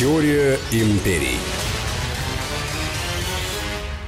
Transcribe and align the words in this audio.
Теория 0.00 0.58
империй. 0.72 1.36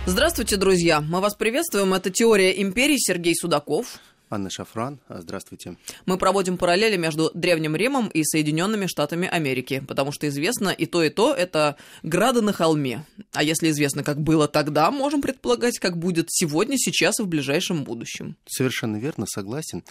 Здравствуйте, 0.06 0.56
друзья. 0.56 1.02
Мы 1.02 1.20
вас 1.20 1.34
приветствуем. 1.34 1.92
Это 1.92 2.08
«Теория 2.08 2.62
империй». 2.62 2.98
Сергей 2.98 3.34
Судаков. 3.36 3.98
Анна 4.30 4.48
Шафран, 4.48 5.00
здравствуйте. 5.10 5.76
Мы 6.06 6.16
проводим 6.16 6.56
параллели 6.56 6.96
между 6.96 7.30
Древним 7.34 7.76
Римом 7.76 8.08
и 8.08 8.24
Соединенными 8.24 8.86
Штатами 8.86 9.28
Америки, 9.28 9.84
потому 9.86 10.12
что 10.12 10.26
известно 10.28 10.70
и 10.70 10.86
то, 10.86 11.02
и 11.02 11.10
то– 11.10 11.34
это 11.38 11.76
грады 12.02 12.40
на 12.40 12.54
холме. 12.54 13.04
А 13.34 13.42
если 13.42 13.68
известно, 13.68 14.02
как 14.02 14.18
было 14.18 14.48
тогда, 14.48 14.90
можем 14.90 15.20
предполагать, 15.20 15.78
как 15.78 15.98
будет 15.98 16.28
сегодня, 16.30 16.78
сейчас 16.78 17.20
и 17.20 17.22
в 17.22 17.26
ближайшем 17.26 17.84
будущем. 17.84 18.38
Совершенно 18.46 18.96
верно, 18.96 19.26
согласен. 19.26 19.84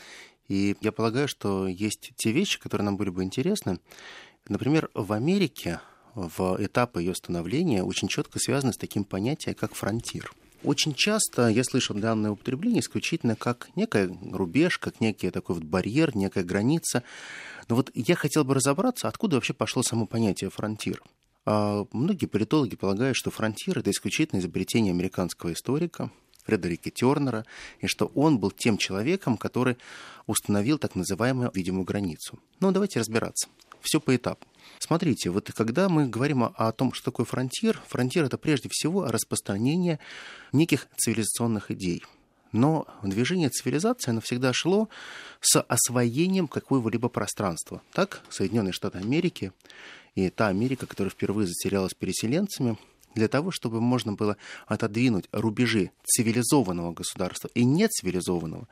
И 0.47 0.75
я 0.81 0.91
полагаю, 0.91 1.27
что 1.27 1.67
есть 1.67 2.13
те 2.15 2.31
вещи, 2.31 2.59
которые 2.59 2.85
нам 2.85 2.97
были 2.97 3.11
бы 3.11 3.23
интересны. 3.23 3.77
Например, 4.47 4.89
в 4.95 5.13
Америке 5.13 5.79
в 6.15 6.57
этапы 6.59 7.01
ее 7.01 7.15
становления 7.15 7.83
очень 7.83 8.07
четко 8.07 8.39
связаны 8.39 8.73
с 8.73 8.77
таким 8.77 9.03
понятием, 9.03 9.55
как 9.55 9.75
фронтир. 9.75 10.31
Очень 10.63 10.93
часто 10.93 11.47
я 11.47 11.63
слышал 11.63 11.95
данное 11.95 12.31
употребление 12.31 12.81
исключительно 12.81 13.35
как 13.35 13.69
некая 13.75 14.15
рубеж, 14.31 14.77
как 14.77 15.01
некий 15.01 15.31
такой 15.31 15.55
вот 15.55 15.63
барьер, 15.63 16.15
некая 16.15 16.43
граница. 16.43 17.03
Но 17.67 17.75
вот 17.75 17.89
я 17.95 18.15
хотел 18.15 18.43
бы 18.43 18.53
разобраться, 18.53 19.07
откуда 19.07 19.37
вообще 19.37 19.53
пошло 19.53 19.81
само 19.81 20.05
понятие 20.05 20.51
фронтир. 20.51 21.01
А 21.45 21.85
многие 21.91 22.27
политологи 22.27 22.75
полагают, 22.75 23.17
что 23.17 23.31
фронтир– 23.31 23.79
это 23.79 23.89
исключительно 23.89 24.39
изобретение 24.39 24.91
американского 24.91 25.53
историка 25.53 26.11
Фредерика 26.43 26.91
Тернера, 26.91 27.45
и 27.79 27.87
что 27.87 28.11
он 28.15 28.39
был 28.39 28.51
тем 28.51 28.77
человеком, 28.77 29.37
который 29.37 29.77
установил 30.27 30.77
так 30.77 30.95
называемую 30.95 31.51
видимую 31.53 31.85
границу. 31.85 32.39
Но 32.59 32.71
давайте 32.71 32.99
разбираться. 32.99 33.47
Все 33.81 33.99
по 33.99 34.15
этапу. 34.15 34.45
Смотрите, 34.79 35.29
вот 35.29 35.51
когда 35.53 35.89
мы 35.89 36.07
говорим 36.07 36.43
о 36.43 36.71
том, 36.71 36.93
что 36.93 37.05
такое 37.05 37.25
фронтир, 37.25 37.81
фронтир 37.87 38.25
это 38.25 38.37
прежде 38.37 38.69
всего 38.71 39.05
распространение 39.05 39.99
неких 40.53 40.87
цивилизационных 40.97 41.71
идей. 41.71 42.03
Но 42.51 42.87
движение 43.03 43.49
цивилизации, 43.49 44.11
оно 44.11 44.21
всегда 44.21 44.53
шло 44.53 44.89
с 45.39 45.59
освоением 45.61 46.47
какого-либо 46.47 47.09
пространства. 47.09 47.81
Так, 47.93 48.21
Соединенные 48.29 48.73
Штаты 48.73 48.97
Америки 48.97 49.53
и 50.15 50.29
та 50.29 50.47
Америка, 50.47 50.85
которая 50.85 51.11
впервые 51.11 51.47
затерялась 51.47 51.93
переселенцами, 51.93 52.77
для 53.15 53.27
того, 53.27 53.51
чтобы 53.51 53.81
можно 53.81 54.13
было 54.13 54.37
отодвинуть 54.67 55.25
рубежи 55.31 55.91
цивилизованного 56.05 56.93
государства 56.93 57.49
и 57.53 57.63
нецивилизованного, 57.63 58.67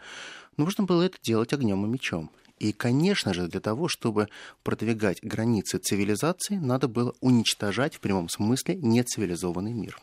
нужно 0.57 0.85
было 0.85 1.03
это 1.03 1.17
делать 1.21 1.53
огнем 1.53 1.85
и 1.85 1.89
мечом. 1.89 2.31
И, 2.59 2.73
конечно 2.73 3.33
же, 3.33 3.47
для 3.47 3.61
того, 3.61 3.87
чтобы 3.87 4.27
продвигать 4.63 5.19
границы 5.23 5.77
цивилизации, 5.77 6.55
надо 6.55 6.87
было 6.87 7.15
уничтожать 7.21 7.95
в 7.95 7.99
прямом 8.01 8.29
смысле 8.29 8.75
нецивилизованный 8.75 9.73
мир. 9.73 9.97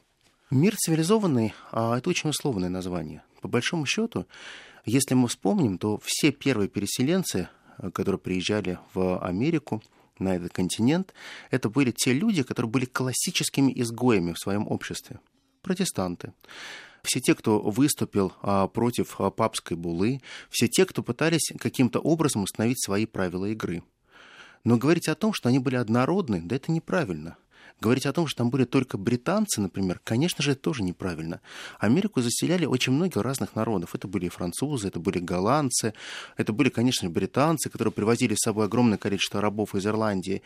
Мир 0.50 0.74
цивилизованный 0.76 1.54
а,– 1.70 1.98
это 1.98 2.08
очень 2.08 2.30
условное 2.30 2.70
название. 2.70 3.22
По 3.42 3.48
большому 3.48 3.84
счету, 3.84 4.26
если 4.86 5.14
мы 5.14 5.28
вспомним, 5.28 5.76
то 5.76 6.00
все 6.02 6.32
первые 6.32 6.68
переселенцы, 6.68 7.48
которые 7.92 8.18
приезжали 8.18 8.78
в 8.94 9.18
Америку, 9.18 9.82
на 10.18 10.34
этот 10.34 10.52
континент, 10.52 11.12
это 11.50 11.68
были 11.68 11.90
те 11.90 12.14
люди, 12.14 12.42
которые 12.42 12.70
были 12.70 12.86
классическими 12.86 13.72
изгоями 13.76 14.32
в 14.32 14.38
своем 14.38 14.66
обществе. 14.66 15.20
Протестанты 15.60 16.32
все 17.06 17.20
те, 17.20 17.34
кто 17.34 17.60
выступил 17.60 18.32
а, 18.42 18.66
против 18.68 19.20
а, 19.20 19.30
папской 19.30 19.76
булы, 19.76 20.20
все 20.50 20.68
те, 20.68 20.84
кто 20.84 21.02
пытались 21.02 21.52
каким-то 21.58 22.00
образом 22.00 22.42
установить 22.42 22.82
свои 22.82 23.06
правила 23.06 23.46
игры. 23.46 23.82
Но 24.64 24.76
говорить 24.76 25.08
о 25.08 25.14
том, 25.14 25.32
что 25.32 25.48
они 25.48 25.58
были 25.58 25.76
однородны, 25.76 26.42
да 26.42 26.56
это 26.56 26.72
неправильно. 26.72 27.36
Говорить 27.80 28.06
о 28.06 28.12
том, 28.12 28.26
что 28.26 28.38
там 28.38 28.50
были 28.50 28.64
только 28.64 28.96
британцы, 28.96 29.60
например, 29.60 30.00
конечно 30.02 30.42
же, 30.42 30.52
это 30.52 30.62
тоже 30.62 30.82
неправильно. 30.82 31.40
Америку 31.78 32.22
заселяли 32.22 32.64
очень 32.64 32.92
много 32.92 33.22
разных 33.22 33.54
народов. 33.54 33.94
Это 33.94 34.08
были 34.08 34.28
французы, 34.28 34.88
это 34.88 34.98
были 34.98 35.18
голландцы, 35.18 35.92
это 36.38 36.52
были, 36.54 36.70
конечно, 36.70 37.10
британцы, 37.10 37.68
которые 37.68 37.92
привозили 37.92 38.34
с 38.34 38.44
собой 38.44 38.64
огромное 38.64 38.96
количество 38.96 39.42
рабов 39.42 39.74
из 39.74 39.86
Ирландии. 39.86 40.42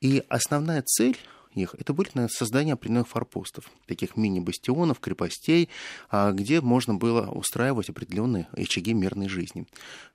И 0.00 0.22
основная 0.28 0.82
цель 0.82 1.18
их, 1.54 1.74
это 1.78 1.92
были 1.92 2.08
наверное, 2.14 2.28
создание 2.28 2.74
определенных 2.74 3.08
форпостов, 3.08 3.70
таких 3.86 4.16
мини-бастионов, 4.16 5.00
крепостей, 5.00 5.68
а, 6.10 6.32
где 6.32 6.60
можно 6.60 6.94
было 6.94 7.26
устраивать 7.30 7.88
определенные 7.88 8.48
очаги 8.52 8.92
мирной 8.92 9.28
жизни. 9.28 9.66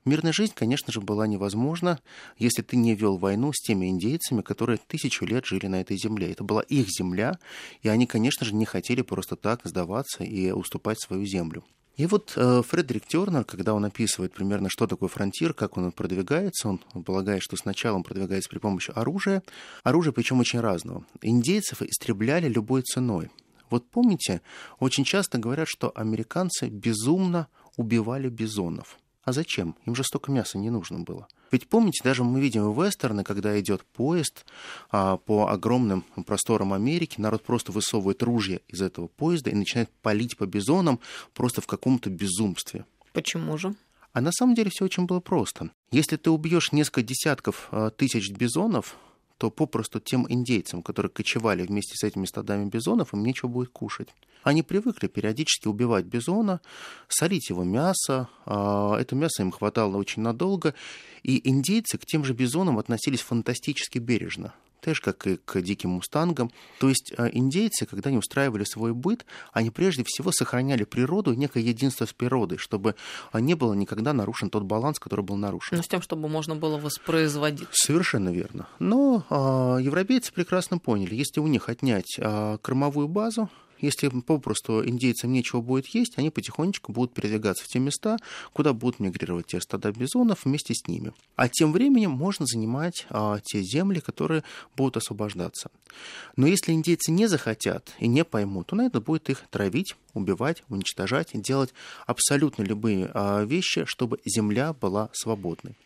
Мирная 0.04 0.32
жизнь, 0.32 0.52
конечно 0.54 0.92
же, 0.92 1.00
была 1.00 1.26
невозможна, 1.26 2.00
если 2.38 2.62
ты 2.62 2.76
не 2.76 2.94
вел 2.94 3.16
войну 3.16 3.52
с 3.52 3.60
теми 3.60 3.86
индейцами, 3.86 4.42
которые 4.42 4.78
тысячу 4.78 5.24
лет 5.24 5.46
жили 5.46 5.66
на 5.66 5.80
этой 5.80 5.96
земле. 5.96 6.32
Это 6.32 6.44
была 6.44 6.62
их 6.62 6.88
земля, 6.88 7.38
и 7.82 7.88
они, 7.88 8.06
конечно 8.06 8.46
же, 8.46 8.54
не 8.54 8.64
хотели 8.64 9.02
просто 9.02 9.36
так 9.36 9.60
сдаваться 9.64 10.24
и 10.24 10.50
уступать 10.50 11.00
свою 11.00 11.24
землю. 11.24 11.64
И 12.00 12.06
вот 12.06 12.32
э, 12.34 12.62
Фредерик 12.66 13.06
Тернер, 13.06 13.44
когда 13.44 13.74
он 13.74 13.84
описывает 13.84 14.32
примерно, 14.32 14.70
что 14.70 14.86
такое 14.86 15.10
фронтир, 15.10 15.52
как 15.52 15.76
он 15.76 15.92
продвигается, 15.92 16.70
он 16.70 16.78
полагает, 16.78 17.42
что 17.42 17.58
сначала 17.58 17.96
он 17.96 18.04
продвигается 18.04 18.48
при 18.48 18.58
помощи 18.58 18.90
оружия, 18.94 19.42
оружия 19.82 20.10
причем 20.10 20.40
очень 20.40 20.60
разного. 20.60 21.04
Индейцев 21.20 21.82
истребляли 21.82 22.48
любой 22.48 22.80
ценой. 22.80 23.28
Вот 23.68 23.86
помните, 23.90 24.40
очень 24.78 25.04
часто 25.04 25.36
говорят, 25.36 25.68
что 25.68 25.92
американцы 25.94 26.70
безумно 26.70 27.48
убивали 27.76 28.30
бизонов. 28.30 28.98
А 29.22 29.32
зачем? 29.32 29.76
Им 29.84 29.94
же 29.94 30.02
столько 30.02 30.32
мяса 30.32 30.56
не 30.56 30.70
нужно 30.70 31.00
было. 31.00 31.28
Ведь 31.50 31.68
помните, 31.68 32.00
даже 32.04 32.24
мы 32.24 32.40
видим 32.40 32.70
в 32.70 32.84
вестерны, 32.84 33.24
когда 33.24 33.58
идет 33.60 33.84
поезд 33.84 34.44
а, 34.90 35.16
по 35.16 35.48
огромным 35.48 36.02
просторам 36.26 36.72
Америки, 36.72 37.20
народ 37.20 37.42
просто 37.42 37.72
высовывает 37.72 38.22
ружья 38.22 38.60
из 38.68 38.80
этого 38.80 39.08
поезда 39.08 39.50
и 39.50 39.54
начинает 39.54 39.90
палить 40.02 40.36
по 40.36 40.46
бизонам 40.46 41.00
просто 41.34 41.60
в 41.60 41.66
каком-то 41.66 42.10
безумстве. 42.10 42.84
Почему 43.12 43.58
же? 43.58 43.74
А 44.12 44.20
на 44.20 44.32
самом 44.32 44.54
деле 44.54 44.70
все 44.70 44.84
очень 44.84 45.06
было 45.06 45.20
просто. 45.20 45.70
Если 45.92 46.16
ты 46.16 46.30
убьешь 46.30 46.72
несколько 46.72 47.02
десятков 47.02 47.68
а, 47.70 47.90
тысяч 47.90 48.30
бизонов, 48.30 48.96
то 49.40 49.50
попросту 49.50 50.00
тем 50.00 50.26
индейцам, 50.30 50.82
которые 50.82 51.10
кочевали 51.10 51.62
вместе 51.62 51.94
с 51.96 52.04
этими 52.04 52.26
стадами 52.26 52.68
бизонов, 52.68 53.14
им 53.14 53.24
нечего 53.24 53.48
будет 53.48 53.70
кушать. 53.70 54.10
Они 54.42 54.62
привыкли 54.62 55.08
периодически 55.08 55.66
убивать 55.66 56.04
бизона, 56.04 56.60
солить 57.08 57.48
его 57.48 57.64
мясо. 57.64 58.28
А, 58.44 58.98
это 59.00 59.16
мясо 59.16 59.40
им 59.40 59.50
хватало 59.50 59.96
очень 59.96 60.20
надолго. 60.20 60.74
И 61.22 61.48
индейцы 61.48 61.96
к 61.96 62.04
тем 62.04 62.22
же 62.22 62.34
бизонам 62.34 62.78
относились 62.78 63.22
фантастически 63.22 63.98
бережно 63.98 64.52
же, 64.88 65.00
как 65.00 65.26
и 65.26 65.36
к 65.36 65.60
диким 65.60 65.90
мустангам. 65.90 66.50
То 66.78 66.88
есть 66.88 67.12
а, 67.16 67.26
индейцы, 67.26 67.86
когда 67.86 68.08
они 68.08 68.18
устраивали 68.18 68.64
свой 68.64 68.92
быт, 68.92 69.24
они 69.52 69.70
прежде 69.70 70.04
всего 70.04 70.32
сохраняли 70.32 70.84
природу, 70.84 71.34
некое 71.34 71.62
единство 71.62 72.06
с 72.06 72.12
природой, 72.12 72.58
чтобы 72.58 72.94
а, 73.32 73.40
не 73.40 73.54
было 73.54 73.74
никогда 73.74 74.12
нарушен 74.12 74.50
тот 74.50 74.64
баланс, 74.64 74.98
который 74.98 75.24
был 75.24 75.36
нарушен. 75.36 75.76
Ну, 75.76 75.82
с 75.82 75.88
тем, 75.88 76.02
чтобы 76.02 76.28
можно 76.28 76.56
было 76.56 76.78
воспроизводить. 76.78 77.68
Совершенно 77.72 78.30
верно. 78.30 78.68
Но 78.78 79.24
э, 79.28 79.82
европейцы 79.82 80.32
прекрасно 80.32 80.78
поняли, 80.78 81.14
если 81.14 81.40
у 81.40 81.46
них 81.46 81.68
отнять 81.68 82.16
э, 82.18 82.58
кормовую 82.62 83.08
базу, 83.08 83.48
если 83.80 84.08
попросту 84.08 84.86
индейцам 84.86 85.32
нечего 85.32 85.60
будет 85.60 85.86
есть, 85.88 86.18
они 86.18 86.30
потихонечку 86.30 86.92
будут 86.92 87.12
передвигаться 87.12 87.64
в 87.64 87.68
те 87.68 87.78
места, 87.78 88.16
куда 88.52 88.72
будут 88.72 89.00
мигрировать 89.00 89.46
те 89.46 89.60
стада 89.60 89.92
бизонов 89.92 90.44
вместе 90.44 90.74
с 90.74 90.86
ними. 90.86 91.12
А 91.36 91.48
тем 91.48 91.72
временем 91.72 92.10
можно 92.10 92.46
занимать 92.46 93.06
а, 93.10 93.40
те 93.40 93.62
земли, 93.62 94.00
которые 94.00 94.42
будут 94.76 94.98
освобождаться. 94.98 95.70
Но 96.36 96.46
если 96.46 96.72
индейцы 96.72 97.10
не 97.10 97.26
захотят 97.26 97.94
и 97.98 98.06
не 98.06 98.24
поймут, 98.24 98.68
то 98.68 98.76
на 98.76 98.86
это 98.86 99.00
будет 99.00 99.30
их 99.30 99.44
травить, 99.50 99.96
убивать, 100.14 100.62
уничтожать, 100.68 101.30
делать 101.34 101.72
абсолютно 102.06 102.62
любые 102.62 103.10
а, 103.12 103.44
вещи, 103.44 103.84
чтобы 103.86 104.20
земля 104.24 104.72
была 104.72 105.10
свободной. 105.12 105.76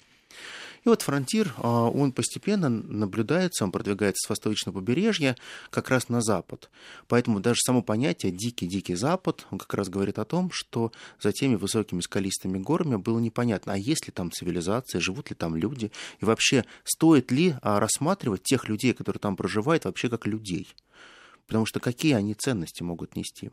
И 0.84 0.88
вот 0.88 1.00
фронтир, 1.00 1.54
а, 1.58 1.88
он 1.88 2.12
постепенно 2.12 2.68
наблюдается, 2.68 3.64
он 3.64 3.72
продвигается 3.72 4.26
с 4.26 4.28
восточного 4.28 4.80
побережья 4.80 5.34
как 5.70 5.88
раз 5.88 6.10
на 6.10 6.20
запад. 6.20 6.68
Поэтому 7.08 7.40
даже 7.40 7.60
само 7.64 7.82
понятие 7.82 8.32
«дикий-дикий 8.32 8.94
запад» 8.94 9.46
он 9.50 9.58
как 9.58 9.72
раз 9.72 9.88
говорит 9.88 10.18
о 10.18 10.26
том, 10.26 10.50
что 10.52 10.92
за 11.20 11.32
теми 11.32 11.54
высокими 11.54 12.02
скалистыми 12.02 12.58
горами 12.58 12.96
было 12.96 13.18
непонятно, 13.18 13.72
а 13.72 13.78
есть 13.78 14.06
ли 14.06 14.12
там 14.12 14.30
цивилизация, 14.30 15.00
живут 15.00 15.30
ли 15.30 15.36
там 15.36 15.56
люди, 15.56 15.90
и 16.20 16.24
вообще 16.24 16.66
стоит 16.84 17.32
ли 17.32 17.54
а, 17.62 17.80
рассматривать 17.80 18.42
тех 18.42 18.68
людей, 18.68 18.92
которые 18.92 19.20
там 19.20 19.36
проживают, 19.36 19.86
вообще 19.86 20.10
как 20.10 20.26
людей. 20.26 20.68
Потому 21.46 21.64
что 21.64 21.80
какие 21.80 22.12
они 22.12 22.34
ценности 22.34 22.82
могут 22.82 23.16
нести. 23.16 23.50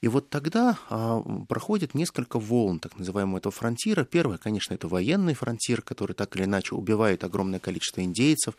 И 0.00 0.08
вот 0.08 0.30
тогда 0.30 0.78
а, 0.88 1.20
проходит 1.48 1.94
несколько 1.94 2.38
волн 2.38 2.78
так 2.78 2.96
называемого 2.98 3.38
этого 3.38 3.52
фронтира. 3.52 4.04
Первое, 4.04 4.38
конечно, 4.38 4.74
это 4.74 4.86
военный 4.86 5.34
фронтир, 5.34 5.82
который 5.82 6.12
так 6.12 6.36
или 6.36 6.44
иначе 6.44 6.76
убивает 6.76 7.24
огромное 7.24 7.58
количество 7.58 8.00
индейцев. 8.02 8.54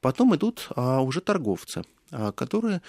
Потом 0.00 0.34
идут 0.36 0.68
а, 0.76 1.00
уже 1.00 1.20
торговцы, 1.22 1.84
а, 2.10 2.32
которые 2.32 2.82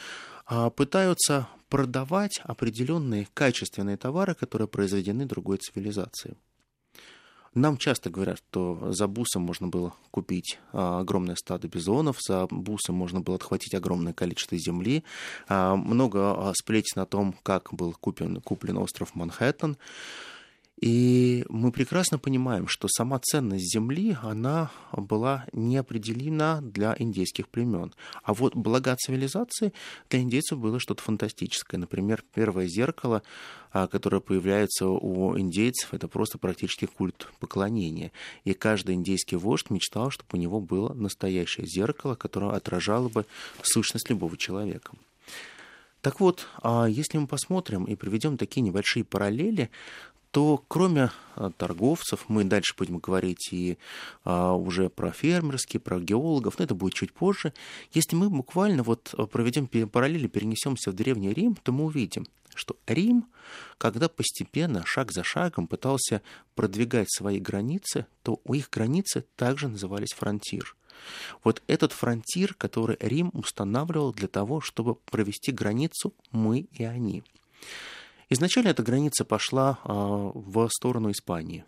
а, 0.45 0.69
пытаются 0.69 1.47
продавать 1.69 2.41
определенные 2.43 3.27
качественные 3.33 3.97
товары, 3.97 4.35
которые 4.35 4.67
произведены 4.67 5.25
другой 5.25 5.57
цивилизацией. 5.57 6.35
Нам 7.57 7.77
часто 7.77 8.11
говорят, 8.11 8.37
что 8.37 8.91
за 8.93 9.07
бусом 9.07 9.41
можно 9.41 9.67
было 9.67 9.95
купить 10.11 10.59
а, 10.73 10.99
огромное 10.99 11.35
стадо 11.35 11.67
бизонов, 11.67 12.17
за 12.21 12.45
бусом 12.51 12.93
можно 12.93 13.19
было 13.21 13.35
отхватить 13.35 13.73
огромное 13.73 14.13
количество 14.13 14.55
земли. 14.59 15.03
А, 15.47 15.75
много 15.75 16.19
а, 16.19 16.53
сплетен 16.53 17.01
о 17.01 17.07
том, 17.07 17.33
как 17.41 17.73
был 17.73 17.95
куплен, 17.99 18.41
куплен 18.41 18.77
остров 18.77 19.15
Манхэттен. 19.15 19.75
И 20.79 21.43
мы 21.49 21.71
прекрасно 21.71 22.19
понимаем, 22.19 22.67
что 22.67 22.87
сама 22.87 23.17
ценность 23.19 23.73
земли, 23.73 24.15
она 24.21 24.71
была 24.91 25.45
неопределена 25.51 26.61
для 26.61 26.95
индейских 26.99 27.49
племен. 27.49 27.93
А 28.21 28.35
вот 28.35 28.55
блага 28.55 28.95
цивилизации 28.95 29.73
для 30.09 30.21
индейцев 30.21 30.59
было 30.59 30.79
что-то 30.79 31.01
фантастическое. 31.01 31.77
Например, 31.77 32.23
первое 32.31 32.67
зеркало, 32.67 33.23
а, 33.71 33.87
которое 33.87 34.21
появляется 34.21 34.87
у 34.87 35.37
индейцев, 35.39 35.95
это 35.95 36.07
просто 36.07 36.37
практически 36.37 36.85
культ 36.85 37.27
поклонения. 37.39 38.11
И 38.43 38.53
каждый 38.53 38.93
индейский 38.93 39.37
вождь 39.37 39.71
мечтал, 39.71 40.11
чтобы 40.11 40.29
у 40.33 40.37
него 40.37 40.59
было 40.61 40.93
настоящее 40.93 41.65
зеркало, 41.65 42.13
которое 42.13 42.51
отражало 42.51 43.09
бы 43.09 43.25
сущность 43.63 44.11
любого 44.11 44.37
человека. 44.37 44.91
Так 46.01 46.19
вот, 46.19 46.47
а 46.61 46.85
если 46.85 47.17
мы 47.17 47.25
посмотрим 47.25 47.85
и 47.85 47.95
приведем 47.95 48.37
такие 48.37 48.61
небольшие 48.61 49.03
параллели, 49.03 49.69
то 50.37 50.63
кроме 50.67 51.09
а, 51.33 51.49
торговцев, 51.49 52.25
мы 52.27 52.43
дальше 52.43 52.75
будем 52.77 52.99
говорить 52.99 53.49
и 53.51 53.79
а, 54.23 54.53
уже 54.53 54.87
про 54.87 55.09
фермерские, 55.09 55.79
про 55.79 55.99
геологов, 55.99 56.59
но 56.59 56.65
это 56.65 56.75
будет 56.75 56.93
чуть 56.93 57.11
позже. 57.11 57.53
Если 57.91 58.15
мы 58.15 58.29
буквально 58.29 58.83
вот 58.83 59.15
проведем 59.31 59.65
параллели, 59.65 60.27
перенесемся 60.27 60.91
в 60.91 60.93
Древний 60.93 61.33
Рим, 61.33 61.55
то 61.55 61.71
мы 61.71 61.85
увидим, 61.85 62.27
что 62.53 62.77
Рим, 62.85 63.25
когда 63.79 64.09
постепенно, 64.09 64.85
шаг 64.85 65.11
за 65.11 65.23
шагом 65.23 65.65
пытался 65.65 66.21
продвигать 66.53 67.11
свои 67.11 67.39
границы, 67.39 68.05
то 68.21 68.39
у 68.43 68.53
их 68.53 68.69
границы 68.69 69.25
также 69.37 69.69
назывались 69.69 70.13
фронтир. 70.13 70.75
Вот 71.43 71.63
этот 71.65 71.93
фронтир, 71.93 72.53
который 72.53 72.97
Рим 72.99 73.31
устанавливал 73.33 74.13
для 74.13 74.27
того, 74.27 74.61
чтобы 74.61 74.93
провести 74.93 75.51
границу 75.51 76.13
мы 76.29 76.59
и 76.59 76.83
они. 76.83 77.23
Изначально 78.29 78.69
эта 78.69 78.83
граница 78.83 79.23
пошла 79.25 79.79
а, 79.83 80.31
в 80.33 80.69
сторону 80.69 81.11
Испании. 81.11 81.65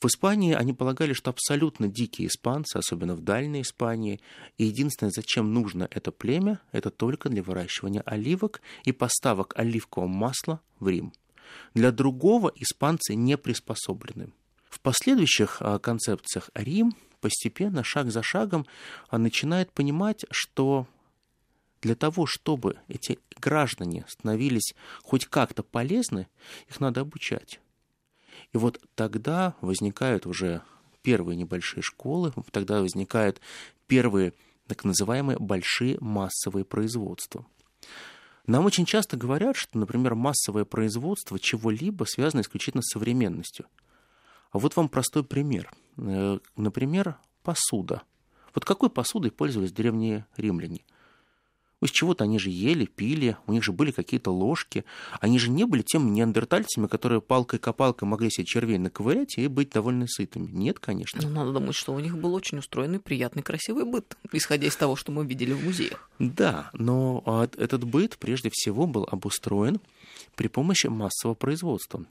В 0.00 0.06
Испании 0.06 0.52
они 0.52 0.72
полагали, 0.72 1.12
что 1.12 1.30
абсолютно 1.30 1.88
дикие 1.88 2.28
испанцы, 2.28 2.76
особенно 2.76 3.14
в 3.14 3.20
Дальней 3.20 3.62
Испании, 3.62 4.20
и 4.58 4.64
единственное, 4.64 5.12
зачем 5.14 5.54
нужно 5.54 5.88
это 5.90 6.10
племя, 6.12 6.60
это 6.72 6.90
только 6.90 7.28
для 7.28 7.42
выращивания 7.42 8.02
оливок 8.02 8.60
и 8.84 8.92
поставок 8.92 9.54
оливкового 9.56 10.08
масла 10.08 10.60
в 10.80 10.88
Рим. 10.88 11.12
Для 11.72 11.92
другого 11.92 12.52
испанцы 12.56 13.14
не 13.14 13.38
приспособлены. 13.38 14.32
В 14.68 14.80
последующих 14.80 15.58
а, 15.60 15.78
концепциях 15.78 16.50
Рим 16.54 16.94
постепенно, 17.24 17.82
шаг 17.82 18.10
за 18.10 18.22
шагом, 18.22 18.66
а, 19.08 19.16
начинает 19.16 19.72
понимать, 19.72 20.26
что 20.30 20.86
для 21.84 21.94
того, 21.94 22.24
чтобы 22.24 22.78
эти 22.88 23.18
граждане 23.38 24.06
становились 24.08 24.74
хоть 25.02 25.26
как-то 25.26 25.62
полезны, 25.62 26.28
их 26.66 26.80
надо 26.80 27.02
обучать. 27.02 27.60
И 28.54 28.56
вот 28.56 28.80
тогда 28.94 29.54
возникают 29.60 30.24
уже 30.24 30.62
первые 31.02 31.36
небольшие 31.36 31.82
школы, 31.82 32.32
тогда 32.52 32.80
возникают 32.80 33.42
первые 33.86 34.32
так 34.66 34.84
называемые 34.84 35.38
большие 35.38 35.98
массовые 36.00 36.64
производства. 36.64 37.44
Нам 38.46 38.64
очень 38.64 38.86
часто 38.86 39.18
говорят, 39.18 39.54
что, 39.54 39.76
например, 39.78 40.14
массовое 40.14 40.64
производство 40.64 41.38
чего-либо 41.38 42.04
связано 42.04 42.40
исключительно 42.40 42.82
с 42.82 42.92
современностью. 42.92 43.66
А 44.52 44.58
вот 44.58 44.74
вам 44.76 44.88
простой 44.88 45.22
пример. 45.22 45.70
Э, 45.98 46.38
например, 46.56 47.18
посуда. 47.42 48.02
Вот 48.54 48.64
какой 48.64 48.88
посудой 48.88 49.30
пользовались 49.30 49.72
древние 49.72 50.26
римляне? 50.38 50.82
Из 51.82 51.90
чего-то 51.90 52.24
они 52.24 52.38
же 52.38 52.50
ели, 52.50 52.86
пили, 52.86 53.36
у 53.46 53.52
них 53.52 53.62
же 53.62 53.72
были 53.72 53.90
какие-то 53.90 54.30
ложки. 54.30 54.84
Они 55.20 55.38
же 55.38 55.50
не 55.50 55.64
были 55.64 55.82
теми 55.82 56.08
неандертальцами, 56.10 56.86
которые 56.86 57.20
палкой-копалкой 57.20 58.08
могли 58.08 58.30
себе 58.30 58.46
червей 58.46 58.78
наковырять 58.78 59.36
и 59.38 59.46
быть 59.48 59.70
довольно 59.70 60.06
сытыми. 60.06 60.50
Нет, 60.50 60.78
конечно. 60.78 61.20
Ну, 61.22 61.28
надо 61.28 61.52
думать, 61.52 61.74
что 61.74 61.92
у 61.92 62.00
них 62.00 62.16
был 62.16 62.34
очень 62.34 62.58
устроенный, 62.58 63.00
приятный, 63.00 63.42
красивый 63.42 63.84
быт, 63.84 64.16
исходя 64.32 64.66
из 64.66 64.76
того, 64.76 64.96
что 64.96 65.12
мы 65.12 65.26
видели 65.26 65.52
в 65.52 65.64
музеях. 65.64 66.08
Да, 66.18 66.70
но 66.72 67.22
а, 67.26 67.48
этот 67.58 67.84
быт 67.84 68.16
прежде 68.18 68.50
всего 68.52 68.86
был 68.86 69.06
обустроен 69.10 69.80
при 70.36 70.48
помощи 70.48 70.86
массового 70.86 71.34
производства. 71.34 72.04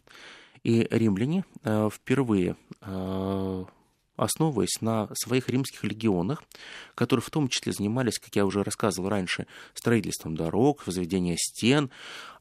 И 0.64 0.88
римляне 0.90 1.46
а, 1.64 1.90
впервые 1.90 2.56
а, 2.82 3.66
основываясь 4.16 4.82
на 4.82 5.10
своих 5.14 5.50
римских 5.50 5.84
легионах, 5.84 6.44
которые 6.96 7.24
в 7.24 7.30
том 7.30 7.48
числе 7.48 7.74
занимались, 7.74 8.20
как 8.20 8.36
я 8.36 8.46
уже 8.46 8.64
рассказывал 8.64 9.10
раньше, 9.10 9.48
строительством 9.74 10.36
дорог, 10.36 10.86
возведением 10.86 11.38
стен. 11.38 11.90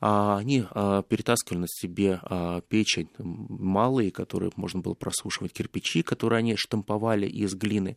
А, 0.01 0.37
они 0.37 0.65
а, 0.71 1.03
перетаскивали 1.03 1.61
на 1.61 1.69
себе 1.69 2.21
а, 2.23 2.61
печи 2.63 3.09
малые, 3.19 4.11
которые 4.11 4.53
можно 4.57 4.81
было 4.81 4.95
просушивать, 4.95 5.53
кирпичи, 5.53 6.03
которые 6.03 6.39
они 6.39 6.57
штамповали 6.57 7.27
из 7.27 7.55
глины. 7.55 7.97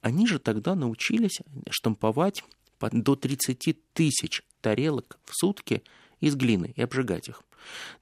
Они 0.00 0.26
же 0.26 0.38
тогда 0.38 0.74
научились 0.74 1.40
штамповать 1.70 2.42
до 2.80 3.14
30 3.14 3.76
тысяч 3.92 4.42
тарелок 4.60 5.18
в 5.24 5.34
сутки 5.34 5.82
из 6.20 6.34
глины 6.34 6.72
и 6.76 6.82
обжигать 6.82 7.28
их. 7.28 7.42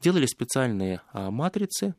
Делали 0.00 0.26
специальные 0.26 1.03
матрицы, 1.12 1.94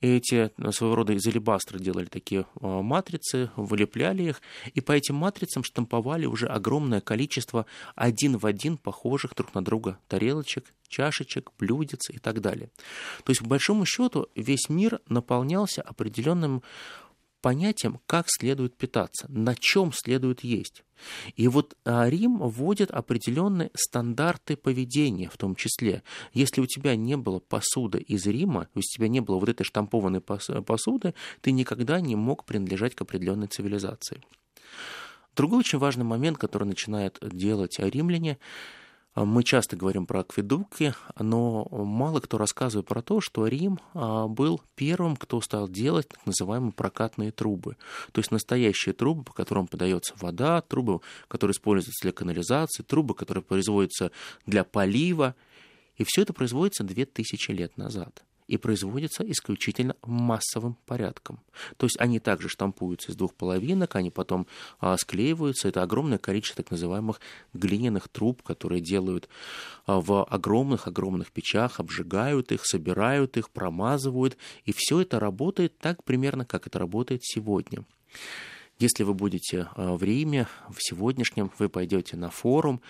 эти 0.00 0.50
э, 0.56 0.72
своего 0.72 0.96
рода 0.96 1.12
из 1.12 1.26
алебастра 1.26 1.78
делали 1.78 2.06
такие 2.06 2.46
э, 2.60 2.66
матрицы, 2.66 3.50
вылепляли 3.56 4.24
их, 4.24 4.42
и 4.72 4.80
по 4.80 4.92
этим 4.92 5.16
матрицам 5.16 5.64
штамповали 5.64 6.26
уже 6.26 6.46
огромное 6.46 7.00
количество 7.00 7.66
один 7.94 8.36
в 8.36 8.46
один 8.46 8.76
похожих 8.76 9.34
друг 9.34 9.54
на 9.54 9.64
друга 9.64 9.98
тарелочек, 10.08 10.72
чашечек, 10.88 11.52
блюдец 11.58 12.10
и 12.10 12.18
так 12.18 12.40
далее. 12.40 12.70
То 13.24 13.30
есть, 13.30 13.40
по 13.40 13.48
большому 13.48 13.86
счету, 13.86 14.28
весь 14.34 14.68
мир 14.68 15.00
наполнялся 15.08 15.82
определенным 15.82 16.62
понятием, 17.44 18.00
как 18.06 18.24
следует 18.28 18.74
питаться, 18.74 19.26
на 19.28 19.54
чем 19.54 19.92
следует 19.92 20.42
есть. 20.42 20.82
И 21.36 21.46
вот 21.46 21.76
а, 21.84 22.08
Рим 22.08 22.38
вводит 22.38 22.90
определенные 22.90 23.70
стандарты 23.74 24.56
поведения 24.56 25.28
в 25.28 25.36
том 25.36 25.54
числе. 25.54 26.02
Если 26.32 26.62
у 26.62 26.66
тебя 26.66 26.96
не 26.96 27.18
было 27.18 27.40
посуды 27.40 27.98
из 27.98 28.24
Рима, 28.24 28.68
у 28.74 28.80
тебя 28.80 29.08
не 29.08 29.20
было 29.20 29.38
вот 29.38 29.50
этой 29.50 29.64
штампованной 29.64 30.22
посуды, 30.22 31.12
ты 31.42 31.52
никогда 31.52 32.00
не 32.00 32.16
мог 32.16 32.46
принадлежать 32.46 32.94
к 32.94 33.02
определенной 33.02 33.48
цивилизации. 33.48 34.22
Другой 35.36 35.58
очень 35.58 35.78
важный 35.78 36.04
момент, 36.04 36.38
который 36.38 36.64
начинает 36.64 37.18
делать 37.20 37.78
римляне, 37.78 38.38
мы 39.14 39.44
часто 39.44 39.76
говорим 39.76 40.06
про 40.06 40.20
акведуки, 40.20 40.94
но 41.18 41.66
мало 41.70 42.20
кто 42.20 42.36
рассказывает 42.36 42.86
про 42.86 43.00
то, 43.00 43.20
что 43.20 43.46
Рим 43.46 43.78
а, 43.92 44.26
был 44.26 44.60
первым, 44.74 45.16
кто 45.16 45.40
стал 45.40 45.68
делать 45.68 46.08
так 46.08 46.26
называемые 46.26 46.72
прокатные 46.72 47.30
трубы. 47.30 47.76
То 48.12 48.20
есть 48.20 48.32
настоящие 48.32 48.92
трубы, 48.92 49.22
по 49.22 49.32
которым 49.32 49.68
подается 49.68 50.14
вода, 50.20 50.60
трубы, 50.62 51.00
которые 51.28 51.52
используются 51.52 52.02
для 52.02 52.12
канализации, 52.12 52.82
трубы, 52.82 53.14
которые 53.14 53.44
производятся 53.44 54.10
для 54.46 54.64
полива. 54.64 55.36
И 55.96 56.04
все 56.04 56.22
это 56.22 56.32
производится 56.32 56.82
2000 56.82 57.52
лет 57.52 57.76
назад 57.76 58.24
и 58.46 58.56
производятся 58.56 59.28
исключительно 59.28 59.96
массовым 60.02 60.76
порядком. 60.86 61.40
То 61.76 61.86
есть 61.86 61.98
они 61.98 62.20
также 62.20 62.48
штампуются 62.48 63.12
из 63.12 63.16
двух 63.16 63.34
половинок, 63.34 63.96
они 63.96 64.10
потом 64.10 64.46
а, 64.80 64.96
склеиваются. 64.96 65.68
Это 65.68 65.82
огромное 65.82 66.18
количество 66.18 66.62
так 66.62 66.70
называемых 66.70 67.20
глиняных 67.52 68.08
труб, 68.08 68.42
которые 68.42 68.80
делают 68.80 69.28
а, 69.86 70.00
в 70.00 70.24
огромных-огромных 70.24 71.32
печах, 71.32 71.80
обжигают 71.80 72.52
их, 72.52 72.66
собирают 72.66 73.36
их, 73.36 73.50
промазывают. 73.50 74.36
И 74.64 74.72
все 74.76 75.00
это 75.00 75.18
работает 75.18 75.78
так 75.78 76.04
примерно, 76.04 76.44
как 76.44 76.66
это 76.66 76.78
работает 76.78 77.24
сегодня. 77.24 77.84
Если 78.80 79.04
вы 79.04 79.14
будете 79.14 79.68
а, 79.76 79.96
в 79.96 80.02
Риме, 80.02 80.48
в 80.68 80.78
сегодняшнем, 80.80 81.52
вы 81.58 81.68
пойдете 81.68 82.16
на 82.16 82.28
форум, 82.30 82.80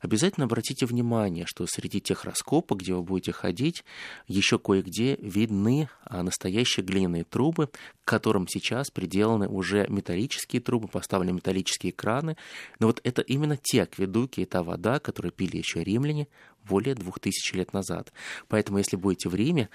обязательно 0.00 0.46
обратите 0.46 0.86
внимание, 0.86 1.44
что 1.46 1.66
среди 1.66 2.00
тех 2.00 2.24
раскопок, 2.24 2.80
где 2.80 2.94
вы 2.94 3.02
будете 3.02 3.32
ходить, 3.32 3.84
еще 4.26 4.58
кое-где 4.58 5.16
видны 5.16 5.90
а, 6.04 6.22
настоящие 6.22 6.84
глиняные 6.84 7.24
трубы, 7.24 7.66
к 7.66 8.08
которым 8.08 8.48
сейчас 8.48 8.90
приделаны 8.90 9.46
уже 9.46 9.86
металлические 9.88 10.62
трубы, 10.62 10.88
поставлены 10.88 11.32
металлические 11.34 11.92
краны. 11.92 12.38
Но 12.78 12.86
вот 12.86 13.00
это 13.04 13.20
именно 13.20 13.58
те 13.58 13.82
акведуки 13.82 14.40
и 14.40 14.46
та 14.46 14.62
вода, 14.62 14.98
которую 14.98 15.32
пили 15.32 15.58
еще 15.58 15.84
римляне 15.84 16.26
более 16.66 16.94
двух 16.94 17.20
тысяч 17.20 17.52
лет 17.52 17.74
назад. 17.74 18.14
Поэтому, 18.48 18.78
если 18.78 18.96
будете 18.96 19.28
в 19.28 19.34
Риме, 19.34 19.68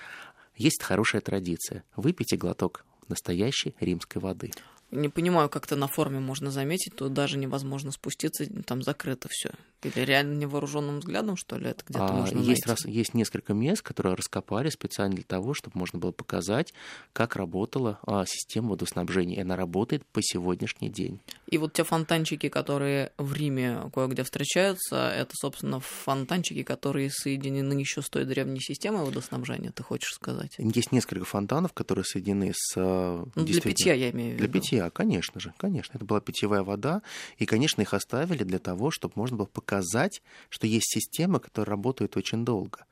есть 0.56 0.82
хорошая 0.82 1.22
традиция. 1.22 1.84
Выпейте 1.96 2.38
глоток 2.38 2.86
настоящей 3.08 3.76
римской 3.80 4.20
воды. 4.20 4.52
Не 4.92 5.10
понимаю, 5.10 5.50
как-то 5.50 5.76
на 5.76 5.88
форме 5.88 6.20
можно 6.20 6.50
заметить, 6.50 6.96
тут 6.96 7.14
даже 7.14 7.38
невозможно 7.38 7.92
спуститься, 7.92 8.46
там 8.64 8.82
закрыто 8.82 9.28
все. 9.30 9.52
Или 9.84 10.02
реально 10.02 10.34
невооруженным 10.36 11.00
взглядом, 11.00 11.38
что 11.38 11.58
ли, 11.58 11.70
это 11.70 11.84
где-то 11.88 12.08
а, 12.08 12.12
можно 12.12 12.40
есть, 12.40 12.66
найти? 12.66 12.70
раз, 12.70 12.86
есть 12.86 13.14
несколько 13.14 13.54
мест, 13.54 13.82
которые 13.82 14.16
раскопали 14.16 14.70
специально 14.70 15.16
для 15.16 15.24
того, 15.24 15.54
чтобы 15.54 15.78
можно 15.78 16.00
было 16.00 16.12
показать, 16.12 16.74
как 17.14 17.38
работала 17.38 18.00
а, 18.06 18.26
система 18.26 18.70
водоснабжения. 18.70 19.38
И 19.38 19.42
она 19.42 19.56
работает 19.56 20.06
по 20.08 20.22
сегодняшний 20.22 20.90
день. 20.90 21.20
И 21.48 21.58
вот 21.58 21.74
те 21.74 21.84
фонтанчики, 21.84 22.50
которые 22.50 23.14
в 23.18 23.34
Риме 23.34 23.90
кое-где 23.94 24.24
встречаются, 24.24 25.10
это, 25.10 25.32
собственно, 25.36 25.80
фонтанчики, 25.80 26.64
которые 26.64 27.10
соединены 27.10 27.74
еще 27.74 28.02
с 28.02 28.10
той 28.10 28.26
древней 28.26 28.60
системой 28.60 29.06
водоснабжения, 29.06 29.72
ты 29.72 29.84
хочешь 29.84 30.14
сказать? 30.14 30.56
Есть 30.58 30.92
несколько 30.92 31.26
фонтанов, 31.26 31.72
которые 31.72 32.04
соединены 32.04 32.52
с... 32.54 32.74
А, 32.76 33.26
ну, 33.34 33.46
для 33.46 33.62
питья, 33.62 33.94
я 33.94 34.10
имею 34.10 34.32
в 34.32 34.34
виду. 34.34 34.40
Для 34.40 34.62
питья, 34.62 34.79
конечно 34.90 35.40
же, 35.40 35.54
конечно. 35.58 35.98
Это 35.98 36.06
была 36.06 36.22
питьевая 36.22 36.64
вода, 36.64 37.02
и, 37.38 37.46
конечно, 37.46 37.82
их 37.82 37.94
оставили 37.94 38.44
для 38.44 38.60
того, 38.60 38.92
чтобы 38.92 39.14
можно 39.16 39.36
было 39.36 39.46
показать, 39.48 40.22
что 40.50 40.68
есть 40.68 40.90
система, 40.94 41.40
которая 41.40 41.72
работает 41.72 42.16
очень 42.16 42.46
долго. 42.46 42.86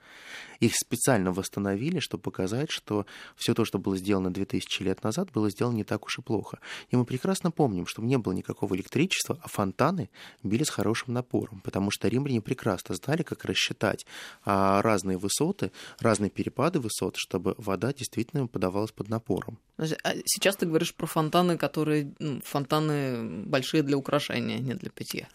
Их 0.60 0.74
специально 0.76 1.32
восстановили, 1.32 2.00
чтобы 2.00 2.24
показать, 2.24 2.72
что 2.72 3.06
все 3.36 3.54
то, 3.54 3.66
что 3.66 3.78
было 3.80 3.98
сделано 3.98 4.34
2000 4.34 4.84
лет 4.84 5.04
назад, 5.04 5.32
было 5.32 5.50
сделано 5.50 5.76
не 5.76 5.84
так 5.84 6.06
уж 6.06 6.20
и 6.20 6.22
плохо. 6.22 6.60
И 6.90 6.96
мы 6.96 7.06
прекрасно 7.06 7.52
помним, 7.52 7.86
что 7.86 8.02
не 8.02 8.18
было 8.18 8.34
никакого 8.34 8.76
электричества, 8.76 9.40
а 9.44 9.48
фонтаны 9.48 10.10
били 10.44 10.64
с 10.64 10.70
хорошим 10.70 11.14
напором, 11.14 11.62
потому 11.64 11.92
что 11.92 12.08
римляне 12.08 12.42
прекрасно 12.42 12.96
знали, 12.96 13.24
как 13.24 13.46
рассчитать 13.46 14.06
а, 14.46 14.82
разные 14.82 15.18
высоты, 15.18 15.72
разные 16.00 16.30
перепады 16.30 16.80
высот, 16.80 17.16
чтобы 17.18 17.56
вода 17.58 17.94
действительно 17.94 18.48
подавалась 18.48 18.92
под 18.92 19.10
напором. 19.10 19.60
А 19.78 19.86
сейчас 20.26 20.56
ты 20.56 20.66
говоришь 20.66 20.94
про 20.94 21.06
фонтаны, 21.06 21.58
которые 21.58 22.14
ну, 22.20 22.42
фонтаны 22.44 23.46
большие 23.46 23.84
для 23.84 23.98
украшения, 23.98 24.60
не 24.60 24.74
для 24.74 24.90
питья 24.90 25.28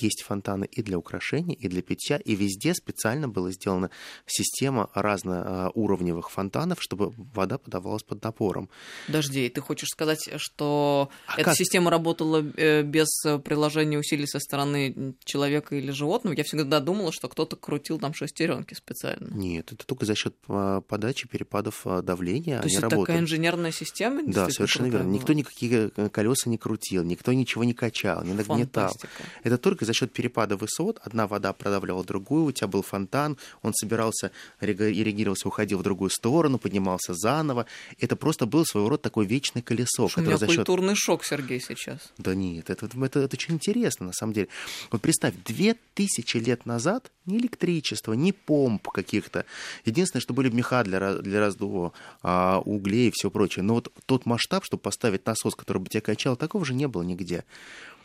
есть 0.00 0.22
фонтаны 0.22 0.64
и 0.64 0.82
для 0.82 0.98
украшений, 0.98 1.54
и 1.54 1.68
для 1.68 1.82
питья, 1.82 2.16
и 2.16 2.34
везде 2.34 2.74
специально 2.74 3.28
была 3.28 3.50
сделана 3.50 3.90
система 4.26 4.90
разноуровневых 4.94 6.30
фонтанов, 6.30 6.78
чтобы 6.80 7.12
вода 7.34 7.58
подавалась 7.58 8.02
под 8.02 8.22
напором. 8.22 8.68
Подожди, 9.06 9.48
ты 9.48 9.60
хочешь 9.60 9.88
сказать, 9.88 10.28
что 10.36 11.10
а 11.26 11.34
эта 11.34 11.44
как? 11.44 11.56
система 11.56 11.90
работала 11.90 12.44
э, 12.56 12.82
без 12.82 13.08
приложения 13.44 13.98
усилий 13.98 14.26
со 14.26 14.38
стороны 14.40 15.14
человека 15.24 15.76
или 15.76 15.90
животного? 15.90 16.34
Я 16.34 16.44
всегда 16.44 16.80
думала, 16.80 17.12
что 17.12 17.28
кто-то 17.28 17.56
крутил 17.56 17.98
там 17.98 18.14
шестеренки 18.14 18.74
специально. 18.74 19.28
Нет, 19.34 19.72
это 19.72 19.86
только 19.86 20.06
за 20.06 20.14
счет 20.14 20.34
а, 20.48 20.80
подачи 20.80 21.28
перепадов 21.28 21.86
а, 21.86 22.02
давления. 22.02 22.58
То 22.60 22.66
есть 22.66 22.76
это 22.76 22.86
работают. 22.86 23.06
такая 23.06 23.22
инженерная 23.22 23.72
система? 23.72 24.22
Да, 24.26 24.48
совершенно 24.50 24.86
верно. 24.86 25.04
Была? 25.04 25.14
Никто 25.14 25.32
никакие 25.32 25.90
э, 25.96 26.08
колеса 26.08 26.50
не 26.50 26.58
крутил, 26.58 27.02
никто 27.04 27.32
ничего 27.32 27.64
не 27.64 27.74
качал, 27.74 28.24
не 28.24 28.34
нагнетал. 28.34 28.94
Это 29.42 29.58
только 29.58 29.81
только 29.82 29.86
за 29.86 29.94
счет 29.94 30.12
перепада 30.12 30.56
высот 30.56 31.00
одна 31.02 31.26
вода 31.26 31.52
продавливала 31.52 32.04
другую, 32.04 32.44
у 32.44 32.52
тебя 32.52 32.68
был 32.68 32.82
фонтан, 32.82 33.36
он 33.62 33.72
собирался, 33.74 34.30
ирригировался, 34.60 35.48
уходил 35.48 35.78
в 35.78 35.82
другую 35.82 36.10
сторону, 36.10 36.58
поднимался 36.58 37.14
заново. 37.14 37.66
Это 37.98 38.14
просто 38.14 38.46
был 38.46 38.64
своего 38.64 38.90
рода 38.90 39.02
такое 39.02 39.26
вечное 39.26 39.62
колесо. 39.62 40.08
Что 40.08 40.20
у 40.20 40.24
меня 40.24 40.36
за 40.36 40.46
счет... 40.46 40.56
культурный 40.56 40.94
шок, 40.94 41.24
Сергей, 41.24 41.60
сейчас. 41.60 42.12
Да 42.18 42.34
нет, 42.34 42.70
это, 42.70 42.86
это, 42.86 43.04
это, 43.04 43.20
это 43.20 43.36
очень 43.36 43.54
интересно, 43.54 44.06
на 44.06 44.12
самом 44.12 44.34
деле. 44.34 44.48
Вот 44.92 45.02
представь, 45.02 45.34
две 45.44 45.74
тысячи 45.94 46.36
лет 46.36 46.64
назад 46.66 47.10
ни 47.26 47.38
электричества, 47.38 48.12
ни 48.12 48.32
помп 48.32 48.88
каких-то. 48.88 49.44
Единственное, 49.84 50.20
что 50.20 50.34
были 50.34 50.48
меха 50.50 50.84
для, 50.84 51.14
для 51.14 51.40
раздува 51.40 51.92
а, 52.22 52.60
углей 52.64 53.08
и 53.08 53.12
все 53.12 53.30
прочее. 53.30 53.64
Но 53.64 53.74
вот 53.74 53.92
тот 54.06 54.26
масштаб, 54.26 54.64
чтобы 54.64 54.82
поставить 54.82 55.26
насос, 55.26 55.54
который 55.54 55.78
бы 55.78 55.88
тебя 55.88 56.00
качал, 56.00 56.36
такого 56.36 56.64
же 56.64 56.74
не 56.74 56.86
было 56.86 57.02
нигде. 57.02 57.44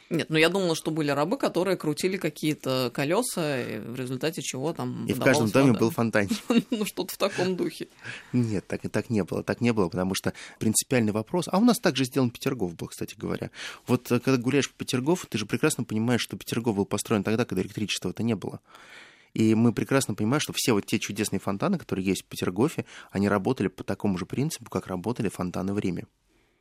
Нет, 0.09 0.29
ну 0.29 0.37
я 0.37 0.49
думала, 0.49 0.75
что 0.75 0.91
были 0.91 1.11
рабы, 1.11 1.37
которые 1.37 1.75
крутили 1.75 2.17
какие-то 2.17 2.91
колеса, 2.93 3.63
в 3.85 3.95
результате 3.95 4.41
чего 4.41 4.71
там. 4.73 5.05
И 5.05 5.13
в 5.13 5.19
каждом 5.19 5.49
доме 5.49 5.69
вода. 5.69 5.79
был 5.79 5.91
фонтанчик. 5.91 6.43
ну, 6.71 6.85
что-то 6.85 7.13
в 7.13 7.17
таком 7.17 7.55
духе. 7.55 7.89
Нет, 8.31 8.65
так 8.67 8.85
и 8.85 8.87
так 8.87 9.09
не 9.09 9.23
было. 9.23 9.43
Так 9.43 9.59
не 9.59 9.73
было, 9.73 9.89
потому 9.89 10.15
что 10.15 10.33
принципиальный 10.59 11.11
вопрос. 11.11 11.49
А 11.51 11.57
у 11.57 11.65
нас 11.65 11.79
также 11.79 12.05
сделан 12.05 12.29
Петергоф 12.29 12.75
был, 12.75 12.87
кстати 12.87 13.15
говоря. 13.17 13.51
Вот 13.85 14.09
э, 14.11 14.19
когда 14.19 14.37
гуляешь 14.41 14.69
по 14.71 14.77
Петергофу, 14.85 15.27
ты 15.27 15.37
же 15.37 15.45
прекрасно 15.45 15.83
понимаешь, 15.83 16.21
что 16.21 16.37
Петергоф 16.37 16.75
был 16.75 16.85
построен 16.85 17.23
тогда, 17.23 17.43
когда 17.43 17.61
электричества-то 17.61 18.23
не 18.23 18.35
было. 18.35 18.61
И 19.33 19.55
мы 19.55 19.73
прекрасно 19.73 20.15
понимаем, 20.15 20.39
что 20.39 20.53
все 20.55 20.71
вот 20.71 20.85
те 20.85 20.99
чудесные 20.99 21.39
фонтаны, 21.39 21.77
которые 21.77 22.05
есть 22.05 22.23
в 22.23 22.25
Петергофе, 22.25 22.85
они 23.11 23.27
работали 23.27 23.67
по 23.67 23.83
такому 23.83 24.17
же 24.17 24.25
принципу, 24.25 24.69
как 24.69 24.87
работали 24.87 25.27
фонтаны 25.27 25.73
в 25.73 25.79
Риме 25.79 26.05